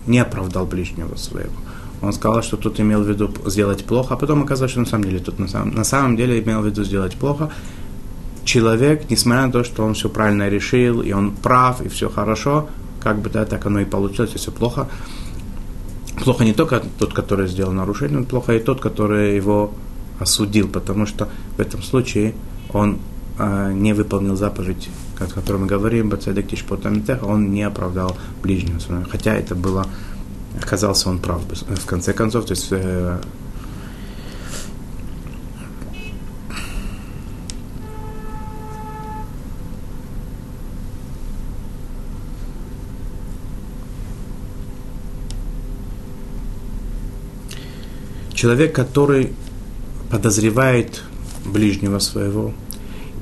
не 0.07 0.19
оправдал 0.19 0.67
ближнего 0.67 1.17
своего. 1.17 1.53
Он 2.01 2.13
сказал, 2.13 2.43
что 2.43 2.57
тут 2.57 2.81
имел 2.81 3.03
в 3.03 3.09
виду 3.09 3.31
сделать 3.47 3.85
плохо, 3.85 4.15
а 4.15 4.17
потом 4.17 4.43
оказалось, 4.43 4.73
что 4.73 4.81
на 4.81 4.87
самом 4.87 5.05
деле 5.05 5.21
тут 5.21 5.39
на 5.39 5.49
самом, 5.49 5.75
на 5.75 5.85
самом 5.85 6.17
деле 6.17 6.41
имел 6.41 6.61
в 6.61 6.67
виду 6.67 6.83
сделать 6.85 7.17
плохо. 7.17 7.51
Человек, 8.45 9.09
несмотря 9.09 9.47
на 9.47 9.53
то, 9.53 9.63
что 9.63 9.85
он 9.85 9.95
все 9.95 10.09
правильно 10.09 10.49
решил, 10.49 11.01
и 11.01 11.13
он 11.13 11.31
прав, 11.31 11.81
и 11.81 11.89
все 11.89 12.11
хорошо, 12.11 12.69
как 13.01 13.21
бы 13.21 13.31
да, 13.31 13.45
так 13.45 13.65
оно 13.67 13.81
и 13.81 13.85
получилось, 13.85 14.33
и 14.35 14.39
все 14.39 14.51
плохо. 14.51 14.89
Плохо 16.25 16.45
не 16.45 16.53
только 16.53 16.83
тот, 16.99 17.13
который 17.13 17.47
сделал 17.47 17.73
нарушение, 17.73 18.19
но 18.19 18.25
плохо 18.25 18.53
и 18.53 18.59
тот, 18.59 18.81
который 18.81 19.37
его 19.37 19.73
осудил, 20.19 20.69
потому 20.69 21.07
что 21.07 21.29
в 21.57 21.61
этом 21.61 21.83
случае 21.83 22.35
он 22.73 22.99
э, 23.39 23.73
не 23.73 23.93
выполнил 23.93 24.37
заповедь, 24.37 24.89
о 25.19 25.27
которой 25.27 25.59
мы 25.59 25.67
говорим, 25.67 26.09
Бацедек 26.09 26.49
Тишпотамитех, 26.49 27.23
он 27.23 27.53
не 27.53 27.63
оправдал 27.63 28.17
ближнего 28.43 28.79
своего. 28.79 29.05
Хотя 29.11 29.35
это 29.35 29.55
было, 29.55 29.87
оказался 30.61 31.09
он 31.09 31.19
прав 31.19 31.43
в 31.43 31.87
конце 31.87 32.13
концов, 32.13 32.47
то 32.47 32.53
есть 32.53 32.69
э, 32.71 33.21
человек, 48.43 48.75
который 48.75 49.35
подозревает 50.13 51.03
ближнего 51.47 51.99
своего, 51.99 52.53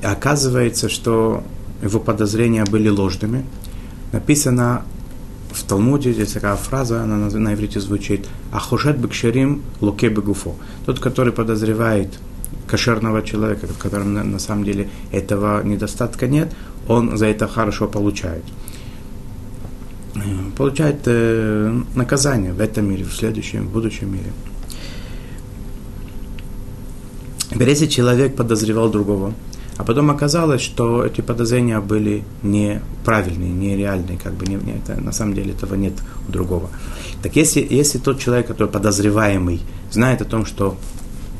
и 0.02 0.06
оказывается, 0.06 0.88
что 0.88 1.44
его 1.82 2.00
подозрения 2.00 2.64
были 2.64 2.88
ложными. 2.88 3.44
Написано 4.12 4.82
в 5.52 5.62
Талмуде, 5.62 6.12
здесь 6.12 6.32
такая 6.32 6.56
фраза, 6.56 7.04
она 7.04 7.16
на, 7.16 7.54
иврите 7.54 7.78
звучит 7.78 8.26
«Ахушет 8.52 8.98
бекшерим 8.98 9.62
луке 9.80 10.08
бегуфо». 10.08 10.56
Тот, 10.84 10.98
который 10.98 11.32
подозревает 11.32 12.18
кошерного 12.66 13.22
человека, 13.22 13.68
в 13.68 13.78
котором 13.78 14.12
на, 14.12 14.24
на 14.24 14.40
самом 14.40 14.64
деле 14.64 14.88
этого 15.12 15.62
недостатка 15.62 16.26
нет, 16.26 16.52
он 16.88 17.16
за 17.16 17.26
это 17.26 17.46
хорошо 17.46 17.86
получает. 17.86 18.42
Э, 20.16 20.20
получает 20.56 21.02
э, 21.06 21.82
наказание 21.94 22.52
в 22.52 22.60
этом 22.60 22.90
мире, 22.90 23.04
в 23.04 23.14
следующем, 23.14 23.68
в 23.68 23.72
будущем 23.72 24.12
мире. 24.12 24.32
Теперь, 24.32 24.50
если 27.50 27.86
человек 27.86 28.36
подозревал 28.36 28.90
другого, 28.90 29.34
а 29.76 29.84
потом 29.84 30.10
оказалось, 30.10 30.60
что 30.60 31.04
эти 31.06 31.22
подозрения 31.22 31.80
были 31.80 32.22
неправильные, 32.42 33.50
нереальные, 33.50 34.18
как 34.18 34.34
бы 34.34 34.46
не, 34.46 34.56
не, 34.56 34.72
это, 34.72 35.00
на 35.00 35.10
самом 35.10 35.34
деле 35.34 35.52
этого 35.52 35.74
нет 35.74 35.94
у 36.28 36.32
другого. 36.32 36.68
Так 37.22 37.34
если, 37.34 37.66
если 37.68 37.98
тот 37.98 38.18
человек, 38.18 38.46
который 38.46 38.68
подозреваемый, 38.68 39.62
знает 39.90 40.20
о 40.20 40.26
том, 40.26 40.44
что 40.44 40.76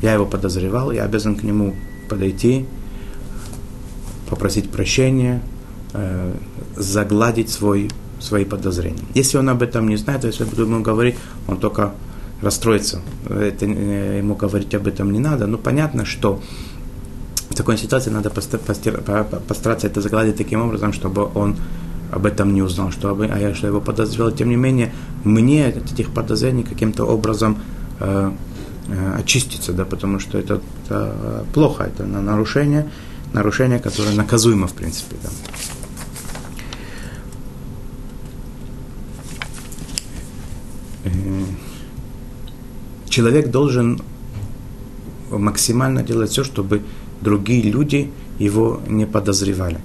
я 0.01 0.13
его 0.13 0.25
подозревал, 0.25 0.91
я 0.91 1.03
обязан 1.03 1.35
к 1.35 1.43
нему 1.43 1.75
подойти, 2.09 2.65
попросить 4.27 4.71
прощения, 4.71 5.43
э, 5.93 6.33
загладить 6.75 7.49
свой, 7.51 7.91
свои 8.19 8.45
подозрения. 8.45 9.03
Если 9.13 9.37
он 9.37 9.49
об 9.49 9.61
этом 9.61 9.87
не 9.87 9.97
знает, 9.97 10.23
если 10.23 10.45
я 10.45 10.49
буду 10.49 10.63
ему 10.63 10.81
говорить, 10.81 11.15
он 11.47 11.57
только 11.57 11.93
расстроиться. 12.41 13.01
Это, 13.29 13.65
э, 13.65 14.17
ему 14.19 14.35
говорить 14.35 14.73
об 14.75 14.87
этом 14.87 15.11
не 15.11 15.19
надо. 15.19 15.47
Но 15.47 15.57
понятно, 15.57 16.05
что 16.05 16.41
в 17.49 17.55
такой 17.55 17.77
ситуации 17.77 18.09
надо 18.09 18.29
постараться 18.29 19.87
это 19.87 20.01
загладить 20.01 20.37
таким 20.37 20.61
образом, 20.61 20.93
чтобы 20.93 21.29
он 21.35 21.57
об 22.11 22.25
этом 22.25 22.53
не 22.53 22.61
узнал, 22.61 22.91
чтобы, 22.91 23.25
а 23.25 23.39
я 23.39 23.55
что 23.55 23.67
его 23.67 23.81
подозревал. 23.81 24.31
Тем 24.31 24.49
не 24.49 24.55
менее, 24.55 24.93
мне 25.23 25.67
от 25.67 25.91
этих 25.91 26.09
подозрений 26.09 26.63
каким-то 26.63 27.05
образом 27.05 27.57
э, 27.99 28.31
э, 28.87 29.15
очиститься, 29.19 29.73
да, 29.73 29.85
потому 29.85 30.19
что 30.19 30.37
это, 30.37 30.61
это 30.85 31.45
плохо, 31.53 31.83
это 31.83 32.05
на 32.05 32.21
нарушение. 32.21 32.89
нарушение, 33.33 33.79
которое 33.79 34.13
наказуемо, 34.15 34.67
в 34.67 34.73
принципе. 34.73 35.15
Да. 35.23 35.29
Э, 41.05 41.70
человек 43.11 43.51
должен 43.51 44.01
максимально 45.29 46.01
делать 46.01 46.31
все, 46.31 46.43
чтобы 46.43 46.81
другие 47.21 47.61
люди 47.61 48.09
его 48.39 48.81
не 48.87 49.05
подозревали. 49.05 49.79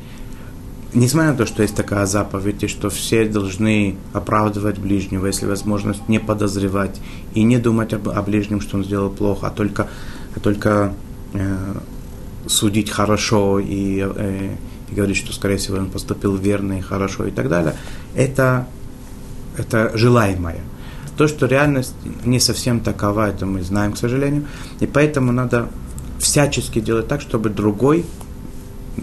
Несмотря 0.95 1.33
на 1.33 1.37
то, 1.37 1.47
что 1.47 1.62
есть 1.62 1.75
такая 1.75 2.07
заповедь, 2.07 2.62
и 2.62 2.69
что 2.69 2.89
все 2.89 3.29
должны 3.29 3.97
оправдывать 4.15 4.79
ближнего, 4.79 5.27
если 5.27 5.45
возможность 5.45 6.09
не 6.09 6.19
подозревать 6.19 7.01
и 7.35 7.43
не 7.43 7.59
думать 7.59 7.93
об, 7.93 8.09
о 8.09 8.23
ближнем, 8.23 8.61
что 8.62 8.79
он 8.79 8.85
сделал 8.85 9.11
плохо, 9.11 9.49
а 9.49 9.51
только, 9.51 9.89
а 10.35 10.41
только 10.41 10.95
э, 11.35 11.75
судить 12.47 12.89
хорошо 12.89 13.59
и, 13.59 14.01
э, 14.01 14.55
и 14.91 14.95
говорить, 14.95 15.19
что, 15.19 15.35
скорее 15.35 15.59
всего, 15.59 15.77
он 15.77 15.91
поступил 15.91 16.35
верно 16.37 16.79
и 16.79 16.81
хорошо 16.81 17.27
и 17.27 17.31
так 17.31 17.51
далее, 17.51 17.75
это, 18.15 18.67
это 19.59 19.91
желаемое. 19.95 20.61
То, 21.17 21.29
что 21.29 21.47
реальность 21.47 21.95
не 22.25 22.41
совсем 22.41 22.81
такова, 22.81 23.29
это 23.29 23.47
мы 23.47 23.63
знаем, 23.63 23.93
к 23.93 23.99
сожалению. 23.99 24.45
И 24.81 24.87
поэтому 24.87 25.33
надо 25.33 25.69
всячески 26.19 26.81
делать 26.81 27.09
так, 27.09 27.21
чтобы 27.21 27.51
другой 27.51 28.05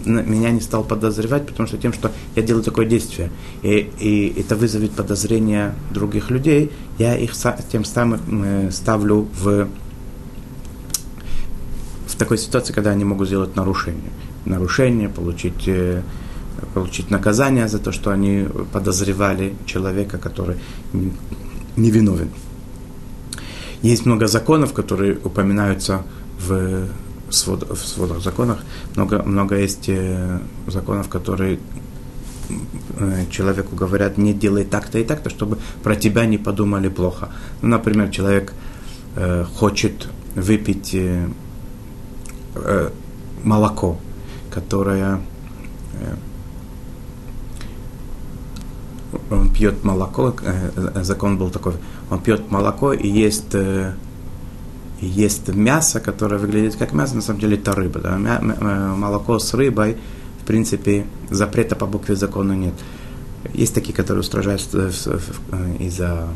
меня 0.04 0.50
не 0.50 0.60
стал 0.60 0.84
подозревать, 0.84 1.46
потому 1.46 1.68
что 1.68 1.78
тем, 1.78 1.92
что 1.92 2.10
я 2.34 2.42
делаю 2.42 2.64
такое 2.64 2.86
действие, 2.86 3.30
и, 3.62 3.90
и 3.98 4.40
это 4.40 4.56
вызовет 4.56 4.92
подозрения 4.92 5.74
других 5.90 6.30
людей, 6.30 6.72
я 6.98 7.16
их 7.16 7.32
тем 7.70 7.84
самым 7.84 8.20
э, 8.44 8.70
ставлю 8.70 9.28
в, 9.40 9.68
в 12.08 12.16
такой 12.16 12.38
ситуации, 12.38 12.72
когда 12.72 12.90
они 12.90 13.04
могут 13.04 13.28
сделать 13.28 13.56
нарушение. 13.56 14.10
Нарушение, 14.44 15.08
получить, 15.08 15.68
э, 15.68 16.02
получить 16.74 17.10
наказание 17.10 17.68
за 17.68 17.78
то, 17.78 17.92
что 17.92 18.10
они 18.10 18.48
подозревали 18.72 19.54
человека, 19.64 20.18
который 20.18 20.56
невиновен. 21.76 22.30
Есть 23.82 24.06
много 24.06 24.26
законов, 24.26 24.72
которые 24.72 25.18
упоминаются 25.24 26.02
в 26.40 26.88
свод, 27.30 27.68
в 27.70 27.86
сводах 27.86 28.22
законах. 28.22 28.58
Много, 28.96 29.22
много 29.22 29.56
есть 29.56 29.88
э, 29.88 30.40
законов, 30.66 31.08
которые 31.08 31.58
э, 32.98 33.24
человеку 33.30 33.76
говорят, 33.76 34.18
не 34.18 34.32
делай 34.32 34.64
так-то 34.64 34.98
и 34.98 35.04
так-то, 35.04 35.30
чтобы 35.30 35.58
про 35.82 35.96
тебя 35.96 36.26
не 36.26 36.38
подумали 36.38 36.88
плохо. 36.88 37.28
Ну, 37.62 37.68
например, 37.68 38.10
человек 38.10 38.52
э, 39.16 39.44
хочет 39.44 40.08
выпить 40.34 40.94
э, 40.94 41.28
э, 42.54 42.90
молоко, 43.42 43.98
которое 44.50 45.20
э, 46.00 46.14
он 49.30 49.52
пьет 49.52 49.84
молоко, 49.84 50.34
э, 50.42 51.02
закон 51.02 51.38
был 51.38 51.50
такой, 51.50 51.74
он 52.10 52.20
пьет 52.20 52.50
молоко 52.50 52.92
и 52.92 53.08
ест, 53.08 53.54
э, 53.54 53.92
ест 55.00 55.48
мясо, 55.48 56.00
которое 56.00 56.38
выглядит 56.38 56.76
как 56.76 56.92
мясо, 56.92 57.16
на 57.16 57.22
самом 57.22 57.40
деле 57.40 57.56
это 57.56 57.74
рыба. 57.74 58.00
Да? 58.00 58.40
Молоко 58.40 59.38
с 59.38 59.54
рыбой, 59.54 59.96
в 60.42 60.46
принципе, 60.46 61.06
запрета 61.30 61.76
по 61.76 61.86
букве 61.86 62.16
закона 62.16 62.52
нет. 62.52 62.74
Есть 63.52 63.74
такие, 63.74 63.94
которые 63.94 64.20
устражаются 64.20 64.90
из-за 65.78 66.28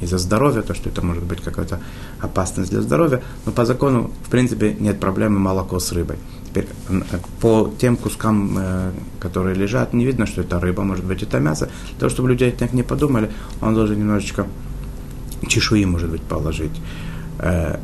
из-за 0.00 0.18
здоровья, 0.18 0.62
то, 0.62 0.74
что 0.74 0.88
это 0.88 1.04
может 1.04 1.24
быть 1.24 1.40
какая-то 1.40 1.80
опасность 2.20 2.70
для 2.70 2.82
здоровья, 2.82 3.22
но 3.46 3.52
по 3.52 3.64
закону, 3.64 4.10
в 4.26 4.30
принципе, 4.30 4.76
нет 4.78 5.00
проблемы 5.00 5.38
молоко 5.38 5.78
с 5.78 5.92
рыбой. 5.92 6.18
Теперь, 6.58 6.68
по 7.40 7.72
тем 7.78 7.96
кускам, 7.96 8.56
э, 8.58 8.90
которые 9.20 9.54
лежат, 9.54 9.92
не 9.92 10.04
видно, 10.04 10.26
что 10.26 10.40
это 10.40 10.58
рыба, 10.58 10.82
может 10.82 11.04
быть, 11.04 11.22
это 11.22 11.38
мясо. 11.38 11.68
Для 11.90 11.98
того, 12.00 12.10
чтобы 12.10 12.30
люди 12.30 12.50
так 12.50 12.72
не 12.72 12.82
подумали, 12.82 13.30
он 13.60 13.74
должен 13.74 13.98
немножечко 13.98 14.46
чешуи, 15.46 15.84
может 15.84 16.10
быть, 16.10 16.22
положить. 16.22 16.80
Э, 17.38 17.78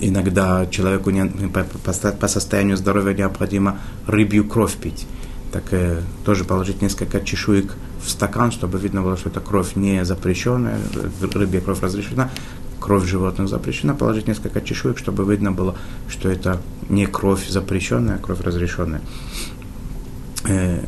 иногда 0.00 0.66
человеку 0.66 1.10
не, 1.10 1.26
по, 1.48 2.28
состоянию 2.28 2.76
здоровья 2.76 3.14
необходимо 3.14 3.78
рыбью 4.06 4.48
кровь 4.48 4.74
пить. 4.74 5.06
Так 5.52 5.64
э, 5.70 6.00
тоже 6.24 6.44
положить 6.44 6.82
несколько 6.82 7.20
чешуек 7.20 7.74
в 8.04 8.10
стакан, 8.10 8.50
чтобы 8.50 8.78
видно 8.78 9.02
было, 9.02 9.16
что 9.16 9.28
это 9.28 9.40
кровь 9.40 9.76
не 9.76 10.04
запрещенная, 10.04 10.78
рыбья 11.20 11.60
кровь 11.60 11.80
разрешена, 11.82 12.30
кровь 12.86 13.04
животных 13.04 13.48
запрещена, 13.48 13.96
положить 13.96 14.28
несколько 14.28 14.60
чешуек, 14.60 14.96
чтобы 14.98 15.24
видно 15.28 15.50
было, 15.50 15.74
что 16.08 16.28
это 16.28 16.60
не 16.88 17.06
кровь 17.06 17.48
запрещенная, 17.48 18.14
а 18.14 18.18
кровь 18.18 18.40
разрешенная. 18.42 19.00
Э, 20.44 20.84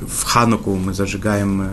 в 0.00 0.24
Хануку 0.24 0.74
мы 0.74 0.92
зажигаем, 0.92 1.62
э, 1.62 1.68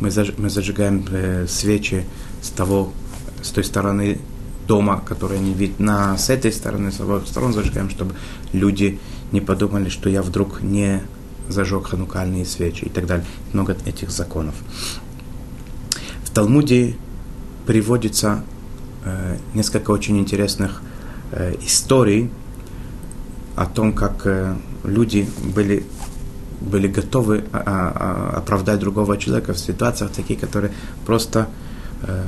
мы, 0.00 0.10
заж, 0.10 0.32
мы 0.38 0.48
зажигаем 0.48 1.04
э, 1.10 1.46
свечи 1.48 2.06
с 2.40 2.48
того, 2.48 2.94
с 3.42 3.50
той 3.50 3.62
стороны 3.62 4.18
дома, 4.66 5.02
которая 5.04 5.38
не 5.38 5.52
видна, 5.52 6.16
с 6.16 6.30
этой 6.30 6.50
стороны, 6.50 6.92
с 6.92 7.00
обоих 7.00 7.26
сторон 7.26 7.52
зажигаем, 7.52 7.90
чтобы 7.90 8.14
люди 8.54 8.98
не 9.32 9.42
подумали, 9.42 9.90
что 9.90 10.08
я 10.08 10.22
вдруг 10.22 10.62
не 10.62 11.02
зажег 11.50 11.88
ханукальные 11.88 12.46
свечи 12.46 12.84
и 12.84 12.88
так 12.88 13.04
далее. 13.04 13.26
Много 13.52 13.76
этих 13.84 14.10
законов. 14.10 14.54
В 16.24 16.30
Талмуде 16.30 16.96
приводится 17.70 18.42
э, 19.04 19.36
несколько 19.54 19.92
очень 19.92 20.18
интересных 20.18 20.82
э, 21.30 21.54
историй 21.64 22.28
о 23.54 23.66
том, 23.66 23.92
как 23.92 24.26
э, 24.26 24.56
люди 24.82 25.28
были, 25.54 25.84
были 26.60 26.88
готовы 26.88 27.44
а, 27.52 27.62
а, 27.64 27.92
а 28.34 28.38
оправдать 28.38 28.80
другого 28.80 29.16
человека 29.16 29.52
в 29.52 29.58
ситуациях 29.60 30.10
такие, 30.10 30.36
которые 30.36 30.72
просто 31.06 31.46
э, 32.02 32.24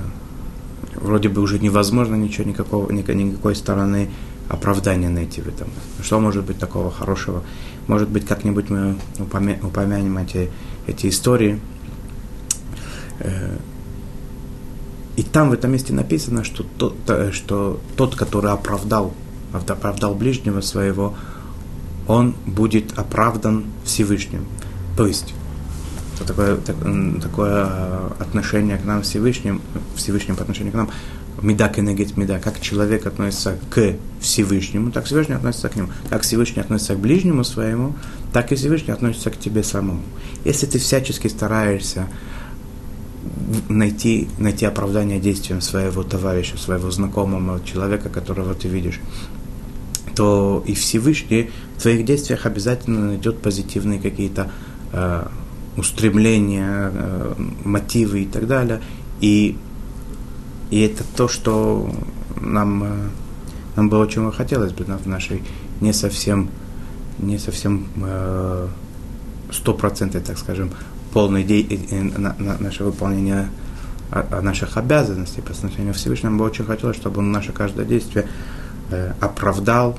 вроде 0.95 1.29
бы 1.29 1.43
уже 1.43 1.59
невозможно 1.59 2.15
ничего, 2.15 2.49
никакого, 2.49 2.93
никакой 2.93 3.57
стороны 3.57 4.11
оправдания 4.49 5.09
найти 5.09 5.41
в 5.41 5.49
этом. 5.49 5.71
Что 6.05 6.21
может 6.21 6.45
быть 6.45 6.59
такого 6.61 6.93
хорошего? 6.93 7.43
Может 7.89 8.09
быть, 8.09 8.27
как-нибудь 8.27 8.71
мы 8.71 8.97
упомянем 9.19 10.19
эти, 10.19 10.53
эти 10.87 11.09
истории. 11.09 11.59
Э, 13.19 13.59
и 15.17 15.23
там 15.23 15.51
в 15.51 15.53
этом 15.53 15.73
месте 15.73 15.93
написано, 15.93 16.45
что 16.45 16.65
тот, 16.79 16.97
э, 17.09 17.31
что 17.33 17.81
тот 17.97 18.17
который 18.17 18.51
оправдал, 18.51 19.13
оправдал 19.53 20.15
ближнего 20.15 20.61
своего, 20.61 21.15
он 22.09 22.35
будет 22.47 22.99
оправдан 22.99 23.67
Всевышним. 23.85 24.47
То 24.97 25.07
есть, 25.07 25.35
это 26.15 26.27
такое, 26.27 26.57
такое 26.57 27.67
отношение 28.19 28.79
к 28.79 28.85
нам 28.85 29.03
Всевышним, 29.03 29.61
Всевышним 29.97 30.37
по 30.37 30.43
отношению 30.43 30.73
к 30.73 30.77
нам, 30.77 30.91
меда 31.41 31.69
кенегет 31.69 32.17
меда, 32.17 32.39
как 32.39 32.61
человек 32.61 33.07
относится 33.07 33.59
к 33.71 33.97
Всевышнему, 34.21 34.91
так 34.91 35.05
Всевышний 35.05 35.35
относится 35.35 35.69
к 35.69 35.77
нему. 35.77 35.89
Как 36.09 36.23
Всевышний 36.23 36.63
относится 36.63 36.95
к 36.95 37.01
ближнему 37.01 37.45
своему, 37.45 37.95
так 38.33 38.53
и 38.53 38.55
Всевышний 38.55 38.93
относится 38.93 39.31
к 39.31 39.39
тебе 39.39 39.63
самому. 39.63 40.03
Если 40.45 40.67
ты 40.67 40.79
всячески 40.79 41.29
стараешься 41.29 42.09
найти, 43.69 44.29
найти 44.39 44.67
оправдание 44.67 45.21
действиям 45.21 45.61
своего 45.61 46.03
товарища, 46.03 46.57
своего 46.57 46.91
знакомого, 46.91 47.61
человека, 47.65 48.09
которого 48.09 48.55
ты 48.55 48.69
видишь, 48.69 49.01
то 50.15 50.63
и 50.67 50.75
Всевышний 50.75 51.51
в 51.77 51.83
твоих 51.83 52.05
действиях 52.05 52.47
обязательно 52.47 53.07
найдет 53.07 53.39
позитивные 53.39 53.99
какие-то 54.01 54.51
э, 54.93 55.27
устремления, 55.77 56.91
э, 56.93 57.35
мотивы 57.65 58.23
и 58.23 58.27
так 58.27 58.47
далее. 58.47 58.81
И 59.21 59.57
и 60.73 60.81
это 60.81 61.05
то, 61.17 61.29
что 61.29 61.91
нам, 62.41 62.83
э, 62.83 63.09
нам 63.77 63.91
бы 63.91 63.99
очень 63.99 64.33
хотелось 64.33 64.73
бы 64.73 64.85
в 64.85 65.07
нашей 65.07 65.43
не 65.83 65.93
совсем, 65.93 66.49
не 67.19 67.37
совсем 67.37 67.89
э, 67.97 68.69
стопроцентной, 69.51 70.23
так 70.23 70.39
скажем, 70.39 70.71
полной 71.13 71.45
де- 71.45 71.63
э, 71.63 72.03
на 72.03 72.35
наше 72.59 72.85
выполнение 72.85 73.49
наших 74.43 74.77
обязанностей 74.77 75.41
по 75.41 75.53
отношению 75.53 75.95
к 75.95 75.97
Всевышнему, 75.97 76.39
бы 76.39 76.45
очень 76.45 76.67
хотелось, 76.67 76.97
чтобы 76.97 77.21
он 77.21 77.33
наше 77.33 77.53
каждое 77.53 77.87
действие 77.87 78.27
э, 78.91 79.13
оправдал 79.21 79.99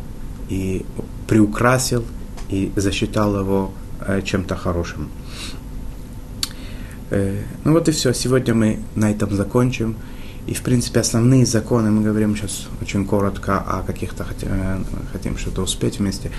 и 0.49 0.86
приукрасил 1.28 2.06
и 2.49 2.71
засчитал 2.76 3.39
его 3.39 3.71
э, 4.02 4.21
чем-то 4.21 4.56
хорошим. 4.56 5.10
Э, 7.10 7.41
ну 7.63 7.73
вот 7.73 7.88
и 7.89 7.91
все. 7.91 8.13
Сегодня 8.13 8.54
мы 8.54 8.80
на 8.95 9.10
этом 9.12 9.36
закончим. 9.36 9.95
И, 10.45 10.54
в 10.54 10.62
принципе, 10.62 10.99
основные 10.99 11.45
законы, 11.45 11.89
мы 11.89 12.04
говорим 12.04 12.36
сейчас 12.36 12.67
очень 12.82 13.06
коротко 13.06 13.60
о 13.60 13.82
каких-то 13.82 14.23
хотим, 14.26 14.49
э, 14.52 14.78
хотим 15.12 15.38
что-то 15.38 15.62
успеть 15.62 15.99
вместе. 15.99 16.32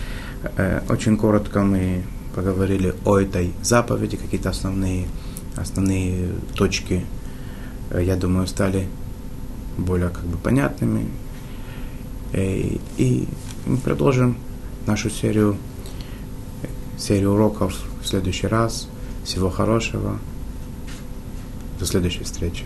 Э, 0.57 0.83
очень 0.89 1.17
коротко 1.17 1.63
мы 1.63 2.05
поговорили 2.35 2.95
о 3.05 3.19
этой 3.19 3.53
заповеди, 3.63 4.17
какие-то 4.17 4.51
основные, 4.51 5.07
основные 5.57 6.31
точки, 6.55 7.05
э, 7.91 8.03
я 8.05 8.17
думаю, 8.17 8.47
стали 8.47 8.89
более 9.79 10.09
как 10.09 10.25
бы 10.25 10.37
понятными. 10.39 11.09
И 12.33 13.29
Мы 13.67 13.79
продолжим 13.79 14.37
нашу 14.87 15.09
серию, 15.09 15.57
серию 16.99 17.33
уроков 17.33 17.75
в 18.03 18.07
следующий 18.07 18.47
раз. 18.47 18.89
Всего 19.25 19.49
хорошего. 19.49 20.19
До 21.79 21.87
следующей 21.87 22.25
встречи. 22.25 22.65